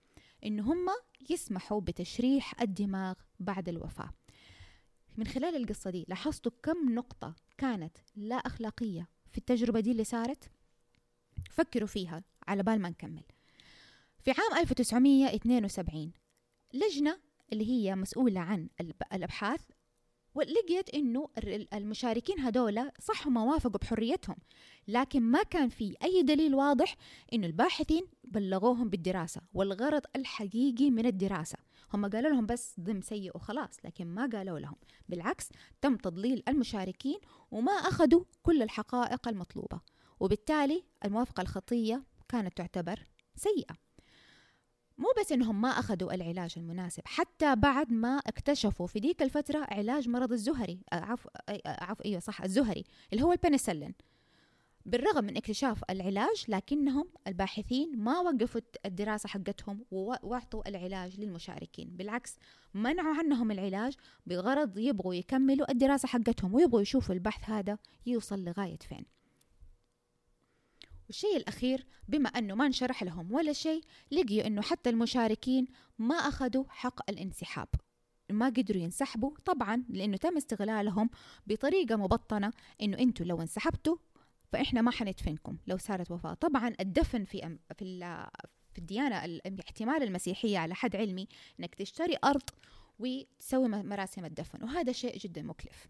إن 0.47 0.61
هم 0.61 0.87
يسمحوا 1.31 1.81
بتشريح 1.81 2.61
الدماغ 2.63 3.15
بعد 3.41 3.69
الوفاة. 3.69 4.11
من 5.16 5.26
خلال 5.26 5.56
القصة 5.56 5.90
دي 5.90 6.04
لاحظتوا 6.09 6.52
كم 6.62 6.94
نقطة 6.94 7.35
كانت 7.59 7.97
لا 8.16 8.37
أخلاقية 8.37 9.09
في 9.33 9.38
التجربة 9.38 9.80
دي 9.80 9.90
اللي 9.90 10.04
صارت؟ 10.04 10.50
فكروا 11.50 11.88
فيها 11.88 12.23
على 12.49 12.62
بال 12.62 12.80
ما 12.80 12.88
نكمل. 12.88 13.23
في 14.18 14.30
عام 14.30 14.61
1972 14.61 16.12
لجنة 16.75 17.21
اللي 17.52 17.66
هي 17.68 17.94
مسؤولة 17.97 18.40
عن 18.40 18.68
الأبحاث 19.12 19.61
ولقيت 20.35 20.90
إنه 20.94 21.28
المشاركين 21.75 22.40
هذولا 22.40 22.92
صح 23.00 23.26
ما 23.26 23.42
وافقوا 23.42 23.78
بحريتهم 23.80 24.37
لكن 24.88 25.23
ما 25.23 25.42
كان 25.42 25.68
في 25.68 25.97
أي 26.02 26.23
دليل 26.23 26.54
واضح 26.54 26.97
إنه 27.33 27.47
الباحثين 27.47 28.06
بلغوهم 28.25 28.88
بالدراسة 28.88 29.40
والغرض 29.54 30.02
الحقيقي 30.16 30.90
من 30.90 31.06
الدراسة. 31.06 31.59
هم 31.95 32.07
قالوا 32.07 32.31
لهم 32.31 32.47
بس 32.47 32.81
ضم 32.81 33.01
سيء 33.01 33.37
وخلاص 33.37 33.77
لكن 33.85 34.07
ما 34.07 34.31
قالوا 34.33 34.59
لهم. 34.59 34.77
بالعكس 35.09 35.49
تم 35.81 35.97
تضليل 35.97 36.43
المشاركين 36.49 37.19
وما 37.51 37.73
أخذوا 37.73 38.25
كل 38.43 38.63
الحقائق 38.63 39.29
المطلوبة. 39.29 39.81
وبالتالي 40.21 40.85
الموافقة 41.05 41.41
الخطية 41.41 42.03
كانت 42.29 42.57
تعتبر 42.57 43.07
سيئة. 43.37 43.75
مو 44.99 45.07
بس 45.21 45.33
إنهم 45.33 45.61
ما 45.61 45.69
أخذوا 45.69 46.15
العلاج 46.15 46.55
المناسب 46.57 47.03
حتى 47.07 47.57
بعد 47.57 47.93
ما 47.93 48.19
اكتشفوا 48.19 48.87
في 48.87 49.01
ديك 49.01 49.23
الفترة 49.23 49.67
علاج 49.71 50.09
مرض 50.09 50.33
الزهري 50.33 50.81
عفوا 50.93 51.31
عفوا 51.67 52.05
إيوه 52.05 52.21
صح 52.21 52.43
الزهري 52.43 52.85
اللي 53.13 53.25
هو 53.25 53.33
البنسلين. 53.33 53.95
بالرغم 54.87 55.25
من 55.25 55.37
اكتشاف 55.37 55.85
العلاج 55.91 56.45
لكنهم 56.49 57.09
الباحثين 57.26 57.99
ما 57.99 58.21
وقفوا 58.21 58.61
الدراسة 58.87 59.29
حقتهم 59.29 59.85
واعطوا 59.91 60.69
العلاج 60.69 61.21
للمشاركين. 61.21 61.97
بالعكس 61.97 62.37
منعوا 62.75 63.14
عنهم 63.14 63.50
العلاج 63.50 63.95
بغرض 64.26 64.79
يبغوا 64.79 65.14
يكملوا 65.14 65.71
الدراسة 65.71 66.09
حقتهم 66.09 66.55
ويبغوا 66.55 66.81
يشوفوا 66.81 67.14
البحث 67.14 67.50
هذا 67.50 67.79
يوصل 68.07 68.45
لغاية 68.45 68.79
فين. 68.79 69.05
والشيء 71.07 71.37
الأخير 71.37 71.87
بما 72.09 72.29
أنه 72.29 72.55
ما 72.55 72.67
انشرح 72.67 73.03
لهم 73.03 73.33
ولا 73.33 73.53
شيء 73.53 73.85
لقيوا 74.11 74.47
أنه 74.47 74.62
حتى 74.62 74.91
المشاركين 74.91 75.67
ما 75.99 76.14
أخذوا 76.14 76.64
حق 76.69 77.11
الانسحاب. 77.11 77.69
ما 78.31 78.47
قدروا 78.47 78.83
ينسحبوا 78.83 79.31
طبعا 79.45 79.85
لأنه 79.88 80.17
تم 80.17 80.37
استغلالهم 80.37 81.11
بطريقة 81.47 81.97
مبطنة 81.97 82.53
أنه 82.83 82.99
أنتوا 82.99 83.26
لو 83.26 83.43
انسحبتوا 83.43 83.97
فإحنا 84.55 84.83
ما 84.83 84.91
حندفنكم 84.91 85.57
لو 85.67 85.77
صارت 85.77 86.11
وفاة. 86.11 86.35
طبعا 86.35 86.75
الدفن 86.81 87.25
في 87.25 87.47
أم 87.47 87.59
في 87.79 87.85
في 88.73 88.79
الديانة 88.79 89.25
الاحتمال 89.25 90.03
المسيحية 90.03 90.59
على 90.59 90.75
حد 90.75 90.97
علمي 90.97 91.29
أنك 91.61 91.75
تشتري 91.75 92.17
أرض 92.25 92.43
وتسوي 92.99 93.69
مراسم 93.69 94.25
الدفن 94.25 94.65
وهذا 94.65 94.93
شيء 94.93 95.19
جدا 95.19 95.43
مكلف. 95.43 95.87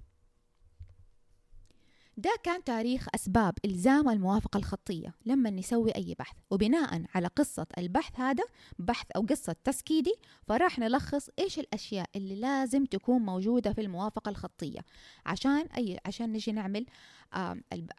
ده 2.16 2.30
كان 2.42 2.64
تاريخ 2.64 3.06
أسباب 3.14 3.54
إلزام 3.64 4.08
الموافقة 4.08 4.58
الخطية 4.58 5.14
لما 5.26 5.50
نسوي 5.50 5.90
أي 5.90 6.14
بحث. 6.18 6.36
وبناء 6.50 7.04
على 7.14 7.26
قصة 7.26 7.66
البحث 7.78 8.20
هذا 8.20 8.44
بحث 8.78 9.06
أو 9.16 9.22
قصة 9.22 9.56
تسكيدي 9.64 10.14
فراح 10.48 10.78
نلخص 10.78 11.28
إيش 11.38 11.58
الأشياء 11.58 12.10
اللي 12.16 12.34
لازم 12.34 12.84
تكون 12.84 13.22
موجودة 13.22 13.72
في 13.72 13.80
الموافقة 13.80 14.28
الخطية 14.28 14.80
عشان 15.26 15.60
أي 15.60 15.98
عشان 16.06 16.32
نجي 16.32 16.52
نعمل 16.52 16.86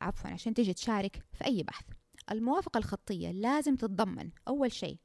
عفوا 0.01 0.29
عشان 0.29 0.53
تجي 0.53 0.73
تشارك 0.73 1.23
في 1.33 1.45
أي 1.45 1.63
بحث. 1.63 1.85
الموافقة 2.31 2.77
الخطية 2.77 3.31
لازم 3.31 3.75
تتضمن 3.75 4.29
أول 4.47 4.71
شيء 4.71 4.97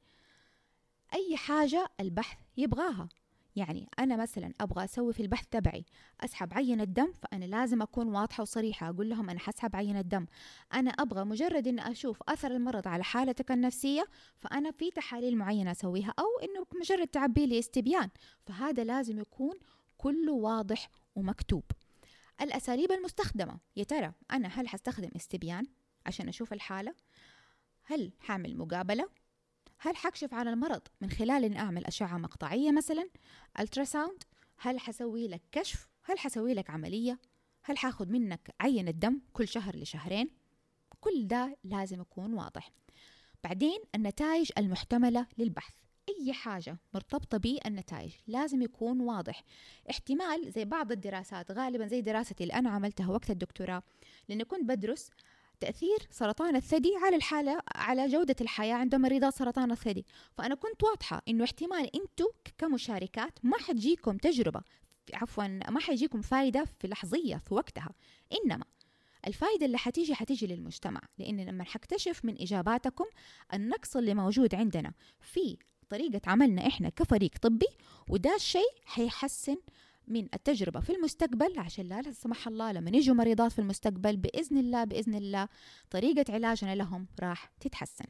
أي 1.15 1.37
حاجة 1.37 1.87
البحث 2.01 2.39
يبغاها. 2.57 3.09
يعني 3.61 3.89
أنا 3.99 4.17
مثلا 4.17 4.53
أبغى 4.61 4.85
أسوي 4.85 5.13
في 5.13 5.21
البحث 5.21 5.47
تبعي 5.51 5.85
أسحب 6.21 6.55
عينة 6.55 6.85
دم 6.85 7.13
فأنا 7.13 7.45
لازم 7.45 7.83
أكون 7.83 8.09
واضحة 8.09 8.43
وصريحة 8.43 8.89
أقول 8.89 9.09
لهم 9.11 9.31
أنا 9.31 9.39
حسحب 9.39 9.77
عينة 9.77 10.01
دم. 10.01 10.27
أنا 10.75 10.91
أبغى 10.91 11.25
مجرد 11.25 11.69
أن 11.69 11.79
أشوف 11.79 12.23
أثر 12.29 12.51
المرض 12.51 12.89
على 12.89 13.05
حالتك 13.05 13.51
النفسية 13.51 14.05
فأنا 14.39 14.71
في 14.71 14.91
تحاليل 14.91 15.37
معينة 15.37 15.71
أسويها 15.71 16.15
أو 16.19 16.25
أنه 16.43 16.67
مجرد 16.81 17.09
تعبي 17.09 17.47
لي 17.47 17.59
استبيان. 17.59 18.09
فهذا 18.47 18.85
لازم 18.85 19.19
يكون 19.19 19.55
كله 19.99 20.33
واضح 20.33 20.91
ومكتوب. 21.17 21.65
الأساليب 22.41 22.93
المستخدمة 22.93 23.59
يا 23.77 23.85
ترى 23.85 24.13
أنا 24.31 24.49
هل 24.49 24.69
حستخدم 24.69 25.11
استبيان 25.17 25.67
عشان 26.07 26.29
أشوف 26.29 26.53
الحالة؟ 26.53 26.95
هل 27.85 28.13
حعمل 28.21 28.57
مقابلة؟ 28.57 29.20
هل 29.83 29.97
حكشف 29.97 30.35
على 30.35 30.51
المرض 30.51 30.83
من 31.01 31.11
خلال 31.11 31.45
إن 31.45 31.57
أعمل 31.57 31.87
أشعة 31.87 32.19
مقطعية 32.19 32.73
مثلا؟ 32.73 33.09
التراساوند 33.61 34.23
هل 34.59 34.81
حسوي 34.81 35.29
لك 35.29 35.43
كشف؟ 35.53 35.89
هل 36.05 36.19
حسوي 36.19 36.55
لك 36.55 36.71
عملية؟ 36.71 37.19
هل 37.63 37.79
حاخد 37.79 38.11
منك 38.11 38.55
عينة 38.61 38.91
دم 38.91 39.21
كل 39.33 39.49
شهر 39.49 39.77
لشهرين؟ 39.77 40.31
كل 41.01 41.27
ده 41.27 41.57
لازم 41.65 42.01
يكون 42.01 42.35
واضح. 42.35 42.71
بعدين 43.45 43.79
النتائج 43.95 44.51
المحتملة 44.59 45.27
للبحث. 45.39 45.75
أي 46.09 46.33
حاجة 46.33 46.79
مرتبطة 46.95 47.39
بالنتائج 47.39 48.13
لازم 48.27 48.63
يكون 48.63 49.01
واضح. 49.01 49.45
احتمال 49.91 50.53
زي 50.53 50.65
بعض 50.65 50.93
الدراسات 50.93 51.51
غالبا 51.51 51.87
زي 51.87 52.01
دراستي 52.01 52.45
اللي 52.45 52.55
أنا 52.55 52.71
عملتها 52.71 53.09
وقت 53.09 53.31
الدكتوراه 53.31 53.83
لأني 54.29 54.45
كنت 54.45 54.65
بدرس 54.65 55.11
تأثير 55.61 55.99
سرطان 56.11 56.57
الثدي 56.57 56.93
على 57.05 57.17
الحالة 57.17 57.61
على 57.75 58.09
جودة 58.09 58.37
الحياة 58.41 58.75
عند 58.75 58.95
مريضات 58.95 59.35
سرطان 59.35 59.71
الثدي. 59.73 60.07
فأنا 60.39 60.55
كنت 60.55 60.83
واضحة 60.83 61.23
إنه 61.29 61.45
احتمال 61.45 61.97
أنتوا 61.97 62.29
كمشاركات 62.59 63.39
ما 63.43 63.59
حتجيكم 63.59 64.17
تجربة 64.17 64.61
عفوا 65.15 65.45
ما 65.71 65.81
حيجيكم 65.81 66.23
فايدة 66.23 66.65
في 66.65 66.89
لحظية 66.89 67.37
في 67.37 67.55
وقتها. 67.55 67.91
إنما 68.45 68.65
الفائدة 69.27 69.67
اللي 69.67 69.79
حتيجي 69.79 70.15
حتيجي 70.15 70.47
للمجتمع 70.47 71.01
لأن 71.19 71.41
لما 71.41 71.65
حكتشف 71.65 72.25
من 72.25 72.41
إجاباتكم 72.41 73.05
النقص 73.55 73.97
اللي 73.97 74.15
موجود 74.15 74.55
عندنا 74.55 74.93
في 75.21 75.57
طريقة 75.89 76.21
عملنا 76.27 76.67
إحنا 76.67 76.89
كفريق 76.89 77.31
طبي 77.43 77.67
وده 78.09 78.35
الشيء 78.35 78.71
حيحسن 78.85 79.57
من 80.11 80.29
التجربة 80.35 80.81
في 80.81 80.93
المستقبل 80.93 81.59
عشان 81.59 81.87
لا 81.89 82.13
سمح 82.13 82.49
الله 82.49 82.73
لما 82.73 82.91
يجوا 82.91 83.15
مريضات 83.15 83.53
في 83.53 83.59
المستقبل 83.59 84.17
بإذن 84.17 84.59
الله 84.59 84.85
بإذن 84.85 85.15
الله 85.15 85.49
طريقة 85.91 86.35
علاجنا 86.35 86.75
لهم 86.75 87.07
راح 87.21 87.53
تتحسن. 87.61 88.05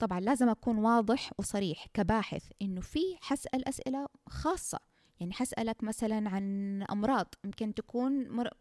طبعا 0.00 0.20
لازم 0.20 0.48
أكون 0.48 0.78
واضح 0.78 1.30
وصريح 1.38 1.86
كباحث 1.94 2.44
إنه 2.62 2.80
في 2.80 3.16
حسأل 3.20 3.68
أسئلة 3.68 4.06
خاصة. 4.28 4.78
يعني 5.20 5.32
حسألك 5.32 5.84
مثلا 5.84 6.28
عن 6.30 6.82
أمراض 6.82 7.34
يمكن 7.44 7.74
تكون 7.74 8.12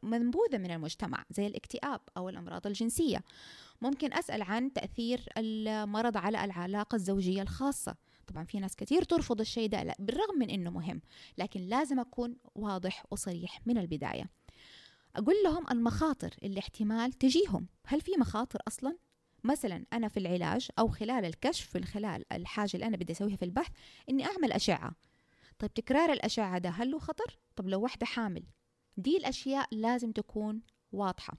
منبوذة 0.03 0.57
من 0.57 0.71
المجتمع 0.71 1.25
زي 1.31 1.47
الاكتئاب 1.47 2.01
أو 2.17 2.29
الأمراض 2.29 2.67
الجنسية. 2.67 3.23
ممكن 3.81 4.13
أسأل 4.13 4.41
عن 4.41 4.73
تأثير 4.73 5.25
المرض 5.37 6.17
على 6.17 6.45
العلاقة 6.45 6.95
الزوجية 6.95 7.41
الخاصة. 7.41 7.95
طبعا 8.27 8.43
في 8.43 8.59
ناس 8.59 8.75
كثير 8.75 9.03
ترفض 9.03 9.39
الشيء 9.39 9.69
ده 9.69 9.83
لا 9.83 9.95
بالرغم 9.99 10.39
من 10.39 10.49
إنه 10.49 10.69
مهم 10.69 11.01
لكن 11.37 11.61
لازم 11.61 11.99
أكون 11.99 12.35
واضح 12.55 13.05
وصريح 13.11 13.61
من 13.65 13.77
البداية. 13.77 14.29
أقول 15.15 15.35
لهم 15.43 15.65
المخاطر 15.71 16.35
اللي 16.43 16.59
احتمال 16.59 17.13
تجيهم. 17.13 17.67
هل 17.87 18.01
في 18.01 18.11
مخاطر 18.17 18.59
أصلا؟ 18.67 18.97
مثلا 19.43 19.85
أنا 19.93 20.07
في 20.07 20.17
العلاج 20.17 20.67
أو 20.79 20.87
خلال 20.87 21.25
الكشف 21.25 21.75
من 21.75 21.83
خلال 21.85 22.33
الحاجة 22.33 22.71
اللي 22.73 22.85
أنا 22.85 22.97
بدي 22.97 23.13
أسويها 23.13 23.35
في 23.35 23.45
البحث 23.45 23.71
إني 24.09 24.25
أعمل 24.25 24.51
أشعة. 24.51 24.95
طيب 25.59 25.73
تكرار 25.73 26.13
الأشعة 26.13 26.57
ده 26.57 26.69
هل 26.69 26.91
له 26.91 26.99
خطر؟ 26.99 27.39
طب 27.55 27.67
لو 27.67 27.81
واحدة 27.81 28.05
حامل 28.05 28.43
دي 28.97 29.17
الأشياء 29.17 29.67
لازم 29.71 30.11
تكون 30.11 30.61
واضحة. 30.91 31.37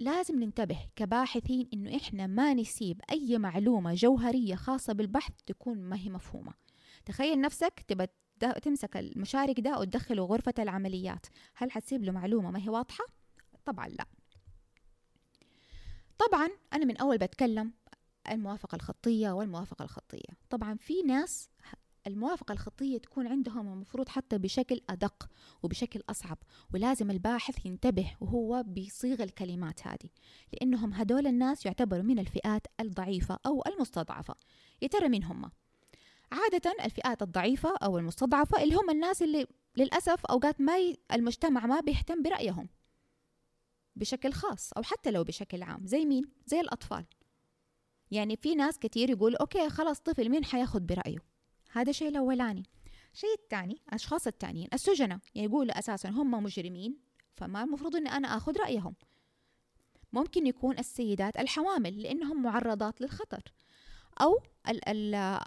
لازم 0.00 0.42
ننتبه 0.42 0.78
كباحثين 0.96 1.68
إنه 1.72 1.96
إحنا 1.96 2.26
ما 2.26 2.54
نسيب 2.54 3.00
أي 3.10 3.38
معلومة 3.38 3.94
جوهرية 3.94 4.54
خاصة 4.54 4.92
بالبحث 4.92 5.32
تكون 5.46 5.78
ما 5.78 5.96
هي 5.96 6.10
مفهومة. 6.10 6.54
تخيل 7.04 7.40
نفسك 7.40 7.84
تبى 7.88 8.06
تمسك 8.62 8.96
المشارك 8.96 9.60
ده 9.60 9.78
وتدخله 9.78 10.24
غرفة 10.24 10.54
العمليات. 10.58 11.26
هل 11.54 11.70
حتسيب 11.70 12.04
له 12.04 12.12
معلومة 12.12 12.50
ما 12.50 12.58
هي 12.58 12.68
واضحة؟ 12.68 13.04
طبعا 13.64 13.88
لا. 13.88 14.06
طبعا 16.18 16.48
أنا 16.72 16.84
من 16.84 16.96
أول 16.96 17.18
بتكلم 17.18 17.72
الموافقة 18.30 18.76
الخطية 18.76 19.30
والموافقة 19.30 19.82
الخطية. 19.82 20.36
طبعا 20.50 20.74
في 20.76 21.02
ناس 21.02 21.48
الموافقة 22.06 22.52
الخطية 22.52 22.98
تكون 22.98 23.26
عندهم 23.26 23.72
المفروض 23.72 24.08
حتى 24.08 24.38
بشكل 24.38 24.80
أدق 24.90 25.28
وبشكل 25.62 26.02
أصعب 26.10 26.38
ولازم 26.74 27.10
الباحث 27.10 27.66
ينتبه 27.66 28.16
وهو 28.20 28.62
بيصيغ 28.66 29.22
الكلمات 29.22 29.86
هذه 29.86 30.10
لأنهم 30.52 30.92
هدول 30.92 31.26
الناس 31.26 31.66
يعتبروا 31.66 32.02
من 32.02 32.18
الفئات 32.18 32.66
الضعيفة 32.80 33.38
أو 33.46 33.62
المستضعفة 33.66 34.34
يا 34.82 34.88
ترى 34.88 35.08
مين 35.08 35.24
هم؟ 35.24 35.50
عادة 36.32 36.84
الفئات 36.84 37.22
الضعيفة 37.22 37.76
أو 37.76 37.98
المستضعفة 37.98 38.62
اللي 38.62 38.74
هم 38.74 38.90
الناس 38.90 39.22
اللي 39.22 39.46
للأسف 39.76 40.26
أوقات 40.26 40.60
ما 40.60 40.78
ي... 40.78 40.96
المجتمع 41.12 41.66
ما 41.66 41.80
بيهتم 41.80 42.22
برأيهم 42.22 42.68
بشكل 43.96 44.32
خاص 44.32 44.72
أو 44.72 44.82
حتى 44.82 45.10
لو 45.10 45.24
بشكل 45.24 45.62
عام 45.62 45.86
زي 45.86 46.04
مين؟ 46.04 46.24
زي 46.46 46.60
الأطفال 46.60 47.04
يعني 48.10 48.36
في 48.36 48.54
ناس 48.54 48.78
كتير 48.78 49.10
يقول 49.10 49.36
أوكي 49.36 49.68
خلاص 49.68 50.00
طفل 50.00 50.28
مين 50.28 50.44
حياخد 50.44 50.86
برأيه 50.86 51.31
هذا 51.72 51.90
الشيء 51.90 52.08
الأولاني. 52.08 52.64
الشيء 53.14 53.34
الثاني 53.34 53.82
الأشخاص 53.88 54.26
الثانيين 54.26 54.68
السجناء. 54.74 55.18
يعني 55.34 55.48
يقولوا 55.48 55.78
أساسا 55.78 56.08
هم 56.08 56.30
مجرمين 56.42 56.96
فما 57.34 57.62
المفروض 57.62 57.96
أني 57.96 58.08
أنا 58.08 58.36
أخذ 58.36 58.58
رأيهم. 58.58 58.94
ممكن 60.12 60.46
يكون 60.46 60.78
السيدات 60.78 61.36
الحوامل 61.36 62.02
لأنهم 62.02 62.42
معرضات 62.42 63.00
للخطر. 63.00 63.42
أو 64.20 64.38
ال 64.68 64.88
ال 64.88 65.38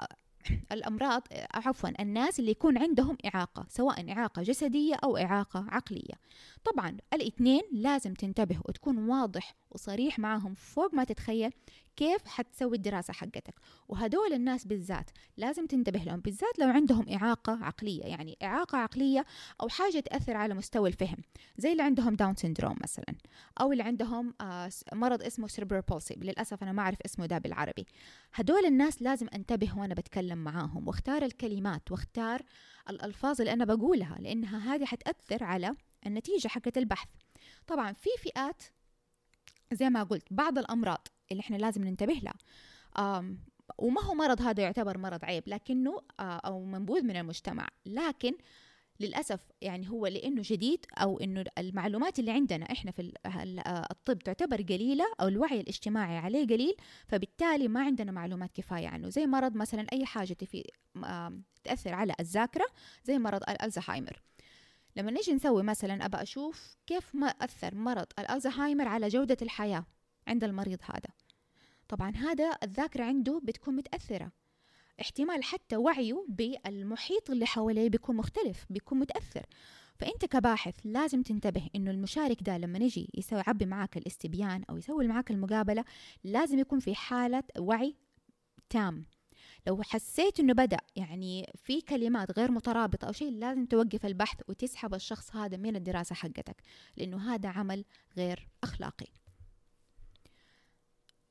الأمراض 0.72 1.22
عفوا 1.54 2.02
الناس 2.02 2.40
اللي 2.40 2.52
يكون 2.52 2.78
عندهم 2.78 3.18
إعاقة 3.26 3.66
سواء 3.70 4.12
إعاقة 4.12 4.42
جسدية 4.42 4.96
أو 4.96 5.18
إعاقة 5.18 5.66
عقلية. 5.70 6.14
طبعا 6.64 6.98
الإثنين 7.14 7.62
لازم 7.72 8.14
تنتبه 8.14 8.60
وتكون 8.66 9.10
واضح 9.10 9.56
وصريح 9.72 10.20
معهم 10.20 10.54
فوق 10.54 10.94
ما 10.94 11.04
تتخيل 11.04 11.52
كيف 11.98 12.28
حتسوي 12.28 12.78
الدراسة 12.78 13.14
حقتك. 13.14 13.54
وهدول 13.88 14.34
الناس 14.34 14.66
بالذات 14.66 15.10
لازم 15.38 15.68
تنتبه 15.68 16.00
لهم 16.00 16.20
بالذات 16.20 16.60
لو 16.60 16.68
عندهم 16.68 17.10
إعاقة 17.10 17.66
عقلية 17.66 18.04
يعني 18.04 18.38
إعاقة 18.44 18.78
عقلية 18.78 19.26
أو 19.62 19.70
حاجة 19.70 20.00
تأثر 20.00 20.38
على 20.38 20.54
مستوى 20.54 20.90
الفهم 20.90 21.18
زي 21.58 21.72
اللي 21.72 21.84
عندهم 21.84 22.16
Down 22.16 22.36
syndrome 22.36 22.76
مثلا 22.84 23.16
أو 23.62 23.72
اللي 23.72 23.84
عندهم 23.84 24.34
آه، 24.42 24.70
مرض 24.94 25.24
اسمه 25.24 25.48
cerebral 25.48 25.80
palsy 25.80 26.14
للأسف 26.14 26.64
أنا 26.64 26.72
ما 26.72 26.82
أعرف 26.82 26.98
اسمه 27.06 27.26
ده 27.26 27.38
بالعربي. 27.38 27.86
هدول 28.34 28.66
الناس 28.66 29.02
لازم 29.02 29.28
أنتبه 29.36 29.80
وأنا 29.80 29.94
بتكلم 29.94 30.38
معاهم 30.38 30.88
واختار 30.88 31.22
الكلمات 31.26 31.92
واختار 31.92 32.42
الألفاظ 32.90 33.42
اللي 33.42 33.54
أنا 33.54 33.66
بقولها 33.66 34.18
لأنها 34.20 34.76
هذه 34.76 34.86
حتأثر 34.86 35.44
على 35.44 35.76
النتيجة 36.06 36.48
حقت 36.48 36.78
البحث. 36.78 37.08
طبعا 37.68 37.94
في 37.94 38.10
فئات 38.20 38.64
زي 39.74 39.90
ما 39.90 40.04
قلت 40.04 40.28
بعض 40.32 40.58
الأمراض 40.58 41.08
اللي 41.32 41.42
إحنا 41.42 41.56
لازم 41.56 41.84
ننتبه 41.84 42.14
لها 42.14 42.34
وما 43.78 44.02
هو 44.02 44.14
مرض 44.14 44.42
هذا 44.42 44.64
يعتبر 44.64 44.98
مرض 44.98 45.26
عيب 45.26 45.44
لكنه 45.48 46.02
أو 46.20 46.66
منبوذ 46.66 47.04
من 47.04 47.16
المجتمع. 47.16 47.68
لكن 47.86 48.34
للأسف 49.00 49.40
يعني 49.62 49.90
هو 49.90 50.08
لأنه 50.08 50.42
جديد 50.46 50.86
أو 50.98 51.20
أنه 51.20 51.44
المعلومات 51.58 52.20
اللي 52.20 52.32
عندنا 52.32 52.72
إحنا 52.72 52.92
في 52.92 53.14
الطب 53.92 54.20
تعتبر 54.20 54.62
قليلة 54.62 55.06
أو 55.22 55.28
الوعي 55.28 55.60
الاجتماعي 55.60 56.18
عليه 56.18 56.48
قليل 56.48 56.76
فبالتالي 57.08 57.68
ما 57.68 57.84
عندنا 57.84 58.12
معلومات 58.12 58.52
كفاية 58.52 58.88
عنه. 58.88 59.10
زي 59.10 59.26
مرض 59.26 59.56
مثلا 59.56 59.86
أي 59.94 60.06
حاجة 60.06 60.38
في 60.46 60.64
تأثر 61.64 61.94
على 61.94 62.14
الذاكرة 62.20 62.66
زي 63.04 63.20
مرض 63.20 63.42
الألزهايمر 63.50 64.22
لما 64.96 65.12
نيجي 65.12 65.34
نسوي 65.34 65.64
مثلا 65.64 66.06
أبى 66.06 66.18
أشوف 66.18 66.78
كيف 66.88 67.16
ما 67.16 67.28
أثر 67.28 67.76
مرض 67.76 68.08
الألزهايمر 68.20 68.88
على 68.88 69.08
جودة 69.08 69.38
الحياة. 69.42 69.86
عند 70.28 70.44
المريض 70.44 70.80
هذا. 70.84 71.10
طبعا 71.88 72.16
هذا 72.16 72.58
الذاكرة 72.64 73.04
عنده 73.04 73.42
بتكون 73.44 73.76
متأثرة. 73.76 74.32
احتمال 75.02 75.44
حتى 75.44 75.78
وعيه 75.78 76.26
بالمحيط 76.28 77.30
اللي 77.30 77.46
حواليه 77.46 77.90
بيكون 77.90 78.16
مختلف 78.16 78.66
بيكون 78.70 79.00
متأثر. 79.00 79.46
فأنت 79.96 80.26
كباحث 80.26 80.76
لازم 80.84 81.22
تنتبه 81.22 81.70
إنه 81.76 81.92
المشارك 81.92 82.44
ده 82.44 82.58
لما 82.58 82.80
يجي 82.80 83.10
يسوي 83.14 83.40
يعبي 83.40 83.66
معاك 83.66 83.98
الاستبيان 83.98 84.64
أو 84.70 84.78
يسوي 84.78 85.08
معاك 85.08 85.32
المقابلة 85.32 85.86
لازم 86.24 86.60
يكون 86.60 86.80
في 86.80 86.96
حالة 86.96 87.44
وعي 87.60 87.96
تام. 88.70 89.06
لو 89.68 89.84
حسيت 89.84 90.40
إنه 90.40 90.54
بدأ 90.54 90.78
يعني 90.96 91.54
في 91.56 91.82
كلمات 91.82 92.40
غير 92.40 92.52
مترابطة 92.52 93.06
أو 93.06 93.12
شيء 93.12 93.32
لازم 93.32 93.66
توقف 93.66 94.06
البحث 94.06 94.42
وتسحب 94.48 94.94
الشخص 94.94 95.36
هذا 95.36 95.58
من 95.58 95.76
الدراسة 95.76 96.16
حقتك 96.16 96.56
لأنه 96.98 97.34
هذا 97.34 97.50
عمل 97.50 97.86
غير 98.18 98.48
أخلاقي. 98.64 99.08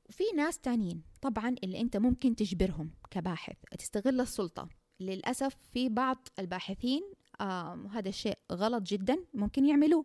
وفي 0.09 0.25
ناس 0.37 0.59
تانيين 0.59 1.03
طبعا 1.23 1.55
اللي 1.65 1.81
أنت 1.81 1.97
ممكن 1.97 2.37
تجبرهم 2.37 2.91
كباحث. 3.11 3.57
تستغل 3.79 4.21
السلطة. 4.21 4.69
للأسف 5.01 5.57
في 5.73 5.89
بعض 5.89 6.29
الباحثين 6.39 7.03
آه 7.41 7.89
هذا 7.93 8.09
الشيء 8.09 8.39
غلط 8.53 8.83
جدا 8.83 9.17
ممكن 9.35 9.65
يعملوه. 9.65 10.05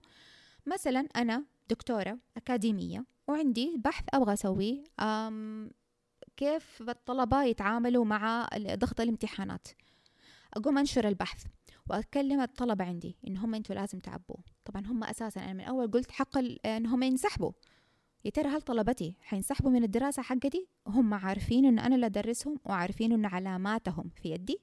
مثلا 0.65 0.99
أنا 1.15 1.45
دكتورة 1.69 2.17
أكاديمية 2.37 3.05
وعندي 3.27 3.77
بحث 3.77 4.05
أبغى 4.13 4.33
أسويه 4.33 4.83
كيف 6.37 6.81
الطلبة 6.89 7.43
يتعاملوا 7.43 8.05
مع 8.05 8.49
ضغط 8.57 9.01
الامتحانات. 9.01 9.67
أقوم 10.53 10.77
أنشر 10.77 11.07
البحث 11.07 11.45
وأتكلم 11.89 12.41
الطلبة 12.41 12.85
عندي 12.85 13.17
إن 13.27 13.37
هم 13.37 13.55
أنتوا 13.55 13.75
لازم 13.75 13.99
تعبوا 13.99 14.37
طبعا 14.65 14.85
هم 14.85 15.03
أساسا 15.03 15.41
أنا 15.41 15.53
من 15.53 15.61
أول 15.63 15.91
قلت 15.91 16.11
حق 16.11 16.37
إنهم 16.65 17.03
ينسحبوا. 17.03 17.51
يا 18.25 18.31
ترى 18.31 18.47
هل 18.47 18.61
طلبتي 18.61 19.15
حينسحبوا 19.21 19.71
من 19.71 19.83
الدراسة 19.83 20.21
حقتي؟ 20.21 20.67
هم 20.87 21.13
عارفين 21.13 21.65
إنه 21.65 21.85
أنا 21.85 21.95
اللي 21.95 22.05
أدرسهم 22.05 22.59
وعارفين 22.65 23.11
إنه 23.11 23.27
علاماتهم 23.27 24.09
في 24.15 24.29
يدي. 24.31 24.61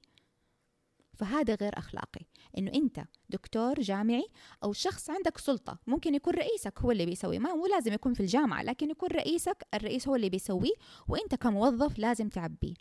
فهذا 1.17 1.55
غير 1.55 1.77
أخلاقي 1.77 2.21
إنه 2.57 2.71
أنت 2.73 3.03
دكتور 3.29 3.79
جامعي 3.79 4.27
أو 4.63 4.73
شخص 4.73 5.09
عندك 5.09 5.37
سلطة 5.37 5.79
ممكن 5.87 6.15
يكون 6.15 6.33
رئيسك 6.33 6.79
هو 6.79 6.91
اللي 6.91 7.05
بيسوي 7.05 7.39
ما 7.39 7.53
مو 7.53 7.65
لازم 7.65 7.93
يكون 7.93 8.13
في 8.13 8.19
الجامعة 8.19 8.63
لكن 8.63 8.89
يكون 8.89 9.09
رئيسك 9.09 9.67
الرئيس 9.73 10.07
هو 10.07 10.15
اللي 10.15 10.29
بيسويه 10.29 10.73
وأنت 11.07 11.35
كموظف 11.35 11.99
لازم 11.99 12.29
تعبيه. 12.29 12.73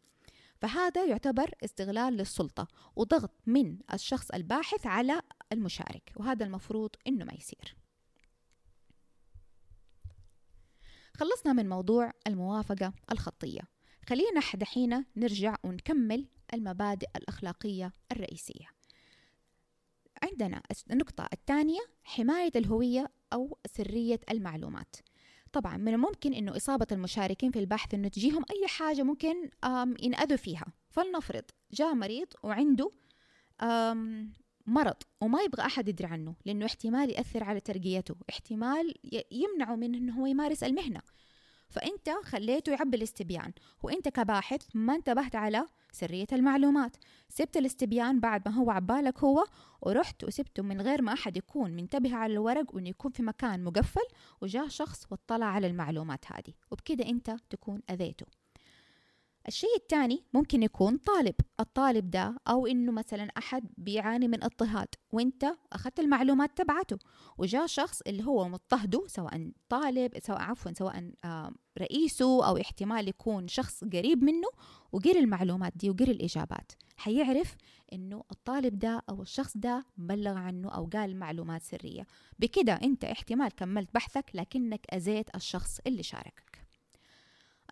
فهذا 0.60 1.04
يعتبر 1.04 1.50
استغلال 1.64 2.12
للسلطة 2.12 2.68
وضغط 2.96 3.30
من 3.46 3.78
الشخص 3.94 4.30
الباحث 4.30 4.86
على 4.86 5.20
المشارك 5.52 6.12
وهذا 6.16 6.46
المفروض 6.46 6.90
إنه 7.06 7.24
ما 7.24 7.32
يصير. 7.32 7.76
خلصنا 11.16 11.52
من 11.52 11.68
موضوع 11.68 12.12
الموافقة 12.26 12.92
الخطية. 13.12 13.60
خلينا 14.08 14.40
دحين 14.54 15.04
نرجع 15.16 15.56
ونكمل 15.64 16.28
المبادئ 16.54 17.08
الأخلاقية 17.16 17.92
الرئيسية. 18.12 18.66
عندنا 20.22 20.62
النقطة 20.90 21.28
الثانية 21.32 21.80
حماية 22.04 22.52
الهوية 22.56 23.12
أو 23.32 23.58
سرية 23.66 24.20
المعلومات. 24.30 24.96
طبعا 25.52 25.76
من 25.76 25.94
الممكن 25.94 26.34
أنه 26.34 26.56
إصابة 26.56 26.86
المشاركين 26.92 27.50
في 27.50 27.58
البحث 27.58 27.94
أنه 27.94 28.08
تجيهم 28.08 28.44
أي 28.50 28.68
حاجة 28.68 29.02
ممكن 29.02 29.50
ينأذوا 30.02 30.36
فيها. 30.36 30.66
فلنفرض 30.90 31.44
جاء 31.72 31.94
مريض 31.94 32.28
وعنده 32.42 32.90
مرض 34.66 34.96
وما 35.20 35.40
يبغى 35.42 35.66
أحد 35.66 35.88
يدري 35.88 36.06
عنه 36.06 36.34
لأنه 36.44 36.66
احتمال 36.66 37.10
يأثر 37.10 37.44
على 37.44 37.60
ترقيته 37.60 38.14
احتمال 38.30 38.94
يمنعه 39.30 39.76
من 39.76 39.94
أنه 39.94 40.20
هو 40.20 40.26
يمارس 40.26 40.62
المهنة. 40.62 41.00
فأنت 41.68 42.10
خليته 42.24 42.72
يعبي 42.72 42.96
الاستبيان 42.96 43.52
وأنت 43.82 44.08
كباحث 44.08 44.62
ما 44.74 44.94
انتبهت 44.94 45.36
على 45.36 45.66
سرية 45.92 46.26
المعلومات. 46.32 46.96
سبت 47.28 47.56
الاستبيان 47.56 48.20
بعد 48.20 48.48
ما 48.48 48.54
هو 48.54 48.70
عبالك 48.70 49.24
هو 49.24 49.44
ورحت 49.82 50.24
وسبته 50.24 50.62
من 50.62 50.80
غير 50.80 51.02
ما 51.02 51.12
أحد 51.12 51.36
يكون 51.36 51.70
منتبه 51.70 52.14
على 52.14 52.32
الورق 52.32 52.74
وإنه 52.74 52.88
يكون 52.88 53.10
في 53.10 53.22
مكان 53.22 53.64
مقفل 53.64 54.06
وجاء 54.40 54.68
شخص 54.68 55.06
واطلع 55.10 55.46
على 55.46 55.66
المعلومات 55.66 56.24
هذه. 56.32 56.54
وبكده 56.70 57.08
أنت 57.08 57.36
تكون 57.50 57.80
أذيته. 57.90 58.26
الشيء 59.48 59.76
الثاني 59.76 60.24
ممكن 60.34 60.62
يكون 60.62 60.96
طالب. 60.96 61.34
الطالب 61.60 62.10
ده 62.10 62.36
أو 62.48 62.66
إنه 62.66 62.92
مثلا 62.92 63.28
أحد 63.38 63.68
بيعاني 63.78 64.28
من 64.28 64.44
اضطهاد 64.44 64.88
وإنت 65.12 65.44
أخذت 65.72 66.00
المعلومات 66.00 66.58
تبعته 66.58 66.98
وجاء 67.38 67.66
شخص 67.66 68.00
اللي 68.06 68.24
هو 68.24 68.48
مضطهده 68.48 69.04
سواء 69.06 69.50
طالب 69.68 70.12
سواء 70.18 70.40
عفوا 70.40 70.72
سواء 70.72 71.10
رئيسه 71.78 72.46
أو 72.48 72.56
احتمال 72.56 73.08
يكون 73.08 73.48
شخص 73.48 73.84
قريب 73.84 74.24
منه 74.24 74.48
وقري 74.92 75.18
المعلومات 75.18 75.72
دي 75.76 75.90
وقري 75.90 76.12
الإجابات. 76.12 76.72
حيعرف 76.96 77.56
إنه 77.92 78.24
الطالب 78.30 78.78
ده 78.78 79.02
أو 79.10 79.22
الشخص 79.22 79.56
ده 79.56 79.84
بلغ 79.96 80.36
عنه 80.36 80.68
أو 80.68 80.88
قال 80.92 81.16
معلومات 81.16 81.62
سرية. 81.62 82.06
بكده 82.38 82.72
أنت 82.72 83.04
احتمال 83.04 83.48
كملت 83.48 83.94
بحثك 83.94 84.30
لكنك 84.34 84.86
أذيت 84.94 85.34
الشخص 85.36 85.80
اللي 85.86 86.02
شاركك 86.02 86.45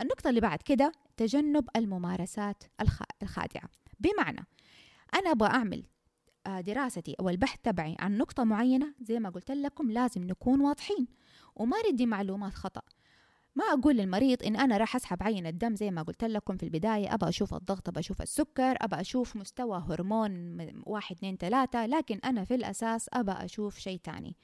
النقطة 0.00 0.30
اللي 0.30 0.40
بعد 0.40 0.62
كده 0.62 0.92
تجنب 1.16 1.68
الممارسات 1.76 2.64
الخادعة. 3.22 3.68
بمعنى 4.00 4.46
أنا 5.14 5.30
أبغى 5.30 5.48
أعمل 5.48 5.86
آه، 6.46 6.60
دراستي 6.60 7.14
أو 7.20 7.28
البحث 7.28 7.58
تبعي 7.62 7.96
عن 7.98 8.18
نقطة 8.18 8.44
معينة 8.44 8.94
زي 9.00 9.18
ما 9.20 9.30
قلت 9.30 9.50
لكم 9.50 9.90
لازم 9.90 10.24
نكون 10.24 10.60
واضحين 10.60 11.06
وما 11.56 11.76
ندي 11.92 12.06
معلومات 12.06 12.54
خطأ. 12.54 12.82
ما 13.56 13.64
أقول 13.64 13.96
للمريض 13.96 14.42
إن 14.42 14.56
أنا 14.56 14.76
راح 14.76 14.96
أسحب 14.96 15.22
عينة 15.22 15.50
دم 15.50 15.74
زي 15.74 15.90
ما 15.90 16.02
قلت 16.02 16.24
لكم 16.24 16.56
في 16.56 16.62
البداية 16.62 17.14
أبغى 17.14 17.28
أشوف 17.28 17.54
الضغط 17.54 17.88
أبغى 17.88 18.00
أشوف 18.00 18.22
السكر 18.22 18.76
أبغى 18.80 19.00
أشوف 19.00 19.36
مستوى 19.36 19.84
هرمون 19.88 20.58
واحد 20.86 21.16
اثنين 21.16 21.36
ثلاثة 21.36 21.86
لكن 21.86 22.18
أنا 22.24 22.44
في 22.44 22.54
الأساس 22.54 23.08
أبغى 23.12 23.44
أشوف 23.44 23.78
شيء 23.78 24.00
تاني. 24.04 24.36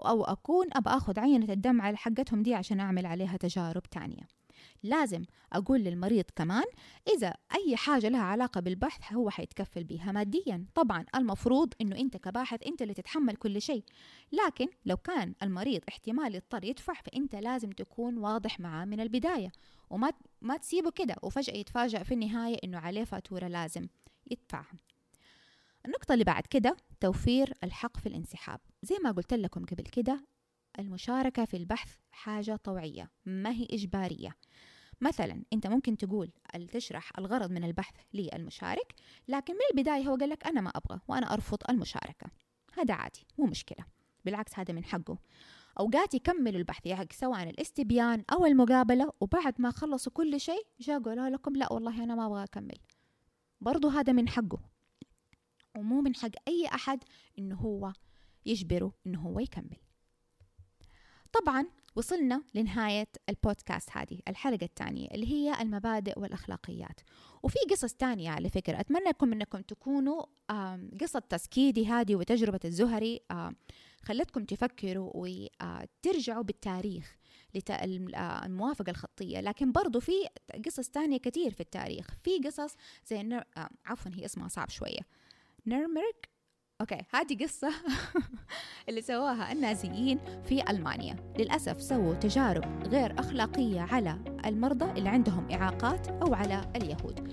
أو 0.00 0.24
أكون 0.24 0.66
أبغى 0.72 0.96
أخذ 0.96 1.20
عينة 1.20 1.52
الدم 1.52 1.80
على 1.80 1.96
حقتهم 1.96 2.42
دي 2.42 2.54
عشان 2.54 2.80
أعمل 2.80 3.06
عليها 3.06 3.36
تجارب 3.36 3.82
تانية. 3.82 4.28
لازم 4.88 5.24
أقول 5.52 5.80
للمريض 5.80 6.24
كمان 6.36 6.64
إذا 7.16 7.34
أي 7.54 7.76
حاجة 7.76 8.08
لها 8.08 8.22
علاقة 8.22 8.60
بالبحث 8.60 9.12
هو 9.12 9.30
حيتكفل 9.30 9.84
بها 9.84 10.12
ماديا. 10.12 10.64
طبعا 10.74 11.04
المفروض 11.14 11.74
أنه 11.80 11.96
أنت 11.96 12.16
كباحث 12.16 12.66
أنت 12.66 12.82
اللي 12.82 12.94
تتحمل 12.94 13.36
كل 13.36 13.62
شيء. 13.62 13.84
لكن 14.32 14.68
لو 14.84 14.96
كان 14.96 15.34
المريض 15.42 15.80
احتمال 15.88 16.34
يضطر 16.34 16.64
يدفع 16.64 16.94
فأنت 16.94 17.34
لازم 17.34 17.70
تكون 17.70 18.18
واضح 18.18 18.60
معاه 18.60 18.84
من 18.84 19.00
البداية. 19.00 19.52
وما 19.90 20.12
ما 20.40 20.56
تسيبه 20.56 20.90
كده 20.90 21.16
وفجأة 21.22 21.54
يتفاجأ 21.54 22.02
في 22.02 22.14
النهاية 22.14 22.56
أنه 22.64 22.78
عليه 22.78 23.04
فاتورة 23.04 23.48
لازم 23.48 23.88
يدفعها. 24.30 24.74
النقطة 25.86 26.12
اللي 26.12 26.24
بعد 26.24 26.46
كده 26.46 26.76
توفير 27.00 27.52
الحق 27.64 27.96
في 27.96 28.06
الانسحاب. 28.06 28.60
زي 28.82 28.96
ما 29.04 29.10
قلت 29.10 29.34
لكم 29.34 29.64
قبل 29.64 29.84
كده 29.84 30.20
المشاركة 30.78 31.44
في 31.44 31.56
البحث 31.56 31.96
حاجة 32.10 32.56
طوعية 32.56 33.10
ما 33.26 33.50
هي 33.50 33.66
إجبارية. 33.70 34.36
مثلا 35.00 35.42
أنت 35.52 35.66
ممكن 35.66 35.96
تقول 35.96 36.30
تشرح 36.72 37.12
الغرض 37.18 37.50
من 37.50 37.64
البحث 37.64 37.94
للمشارك 38.14 38.94
لكن 39.28 39.54
من 39.54 39.60
البداية 39.72 40.08
هو 40.08 40.16
قال 40.16 40.28
لك 40.28 40.46
أنا 40.46 40.60
ما 40.60 40.70
أبغى 40.70 41.00
وأنا 41.08 41.32
أرفض 41.32 41.58
المشاركة. 41.70 42.26
هذا 42.74 42.94
عادي 42.94 43.26
مو 43.38 43.46
مشكلة. 43.46 43.86
بالعكس 44.24 44.58
هذا 44.58 44.74
من 44.74 44.84
حقه. 44.84 45.18
أوقات 45.80 46.14
يكملوا 46.14 46.58
البحث 46.58 46.86
يعني 46.86 47.08
سواء 47.12 47.50
الاستبيان 47.50 48.24
أو 48.32 48.46
المقابلة 48.46 49.12
وبعد 49.20 49.54
ما 49.60 49.70
خلصوا 49.70 50.12
كل 50.12 50.40
شيء 50.40 50.66
جاء 50.80 51.02
قالوا 51.02 51.28
لكم 51.28 51.56
لا 51.56 51.72
والله 51.72 52.04
أنا 52.04 52.14
ما 52.14 52.26
أبغى 52.26 52.44
أكمل. 52.44 52.78
برضو 53.60 53.88
هذا 53.88 54.12
من 54.12 54.28
حقه. 54.28 54.58
ومو 55.76 56.00
من 56.00 56.14
حق 56.14 56.30
أي 56.48 56.66
أحد 56.66 57.04
إنه 57.38 57.56
هو 57.56 57.92
يجبره 58.46 58.92
إنه 59.06 59.20
هو 59.20 59.40
يكمل. 59.40 59.76
طبعا 61.32 61.66
وصلنا 61.96 62.42
لنهاية 62.54 63.08
البودكاست 63.28 63.88
هذه 63.92 64.20
الحلقة 64.28 64.64
الثانية 64.64 65.08
اللي 65.08 65.26
هي 65.26 65.62
المبادئ 65.62 66.18
والأخلاقيات. 66.18 67.00
وفي 67.42 67.58
قصص 67.70 67.94
تانية 67.94 68.30
على 68.30 68.50
فكرة 68.50 68.80
أتمنى 68.80 69.04
لكم 69.04 69.32
أنكم 69.32 69.60
تكونوا 69.60 70.22
قصة 71.00 71.18
تسكيدي 71.18 71.86
هذه 71.86 72.16
وتجربة 72.16 72.60
الزهري 72.64 73.20
خلتكم 74.02 74.44
تفكروا 74.44 75.12
وترجعوا 75.14 76.42
بالتاريخ 76.42 77.16
للموافقة 77.70 78.90
الخطية. 78.90 79.40
لكن 79.40 79.72
برضو 79.72 80.00
في 80.00 80.12
قصص 80.66 80.88
تانية 80.88 81.18
كثير 81.18 81.50
في 81.50 81.60
التاريخ. 81.60 82.06
في 82.24 82.38
قصص 82.38 82.74
زي. 83.06 83.40
عفوا 83.86 84.10
هي 84.14 84.24
اسمها 84.24 84.48
صعب 84.48 84.70
شوية. 84.70 85.00
نيرمرك 85.66 86.28
أوكي 86.80 87.02
هذه 87.14 87.44
قصة 87.44 87.72
اللي 88.88 89.02
سواها 89.02 89.52
النازيين 89.52 90.18
في 90.48 90.70
ألمانيا. 90.70 91.16
للأسف 91.38 91.82
سووا 91.82 92.14
تجارب 92.14 92.82
غير 92.86 93.20
أخلاقية 93.20 93.80
على 93.80 94.18
المرضى 94.46 94.98
اللي 94.98 95.08
عندهم 95.08 95.50
إعاقات 95.52 96.08
أو 96.08 96.34
على 96.34 96.72
اليهود. 96.76 97.32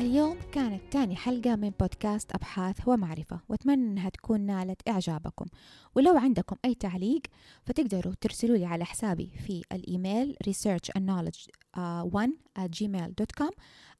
اليوم 0.00 0.36
كانت 0.52 0.80
تاني 0.90 1.16
حلقة 1.16 1.56
من 1.56 1.70
بودكاست 1.80 2.32
أبحاث 2.32 2.88
ومعرفة 2.88 3.40
وأتمنى 3.48 3.90
أنها 3.90 4.08
تكون 4.08 4.40
نالت 4.40 4.88
إعجابكم. 4.88 5.46
ولو 5.94 6.16
عندكم 6.16 6.56
أي 6.64 6.74
تعليق 6.74 7.22
فتقدروا 7.64 8.14
ترسلوا 8.20 8.56
لي 8.56 8.66
على 8.66 8.84
حسابي 8.84 9.30
في 9.46 9.62
الإيميل 9.72 10.36
research 10.48 10.90
and 10.98 11.02
knowledge 11.02 11.46
uh, 11.76 11.80
1 12.14 12.30
at 12.58 12.70
gmail.com 12.80 13.50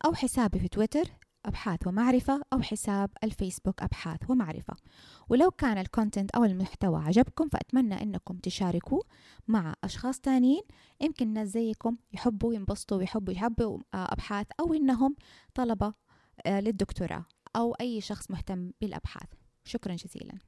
أو 0.05 0.15
حسابي 0.15 0.59
في 0.59 0.69
تويتر 0.69 1.05
أبحاث 1.47 1.87
ومعرفة 1.87 2.43
أو 2.53 2.63
حساب 2.63 3.11
الفيسبوك 3.25 3.83
أبحاث 3.83 4.31
ومعرفة. 4.31 4.77
ولو 5.29 5.51
كان 5.51 5.79
الكونتنت 5.79 6.31
أو 6.31 6.45
المحتوى 6.45 7.03
عجبكم 7.03 7.49
فأتمنى 7.49 8.03
أنكم 8.03 8.37
تشاركوه 8.37 9.03
مع 9.49 9.75
أشخاص 9.85 10.21
تانيين. 10.21 10.63
يمكن 11.01 11.33
ناس 11.33 11.49
زيكم 11.49 11.97
يحبوا 12.13 12.55
ينبسطوا 12.55 12.99
ويحبوا 12.99 13.33
يحبوا 13.33 13.79
أبحاث 13.95 14.47
أو 14.61 14.75
إنهم 14.75 15.17
طلبة 15.55 15.95
للدكتوراه 16.47 17.25
أو 17.57 17.73
أي 17.81 18.01
شخص 18.01 18.31
مهتم 18.31 18.71
بالأبحاث. 18.81 19.29
شكرا 19.65 19.95
جزيلا. 19.95 20.39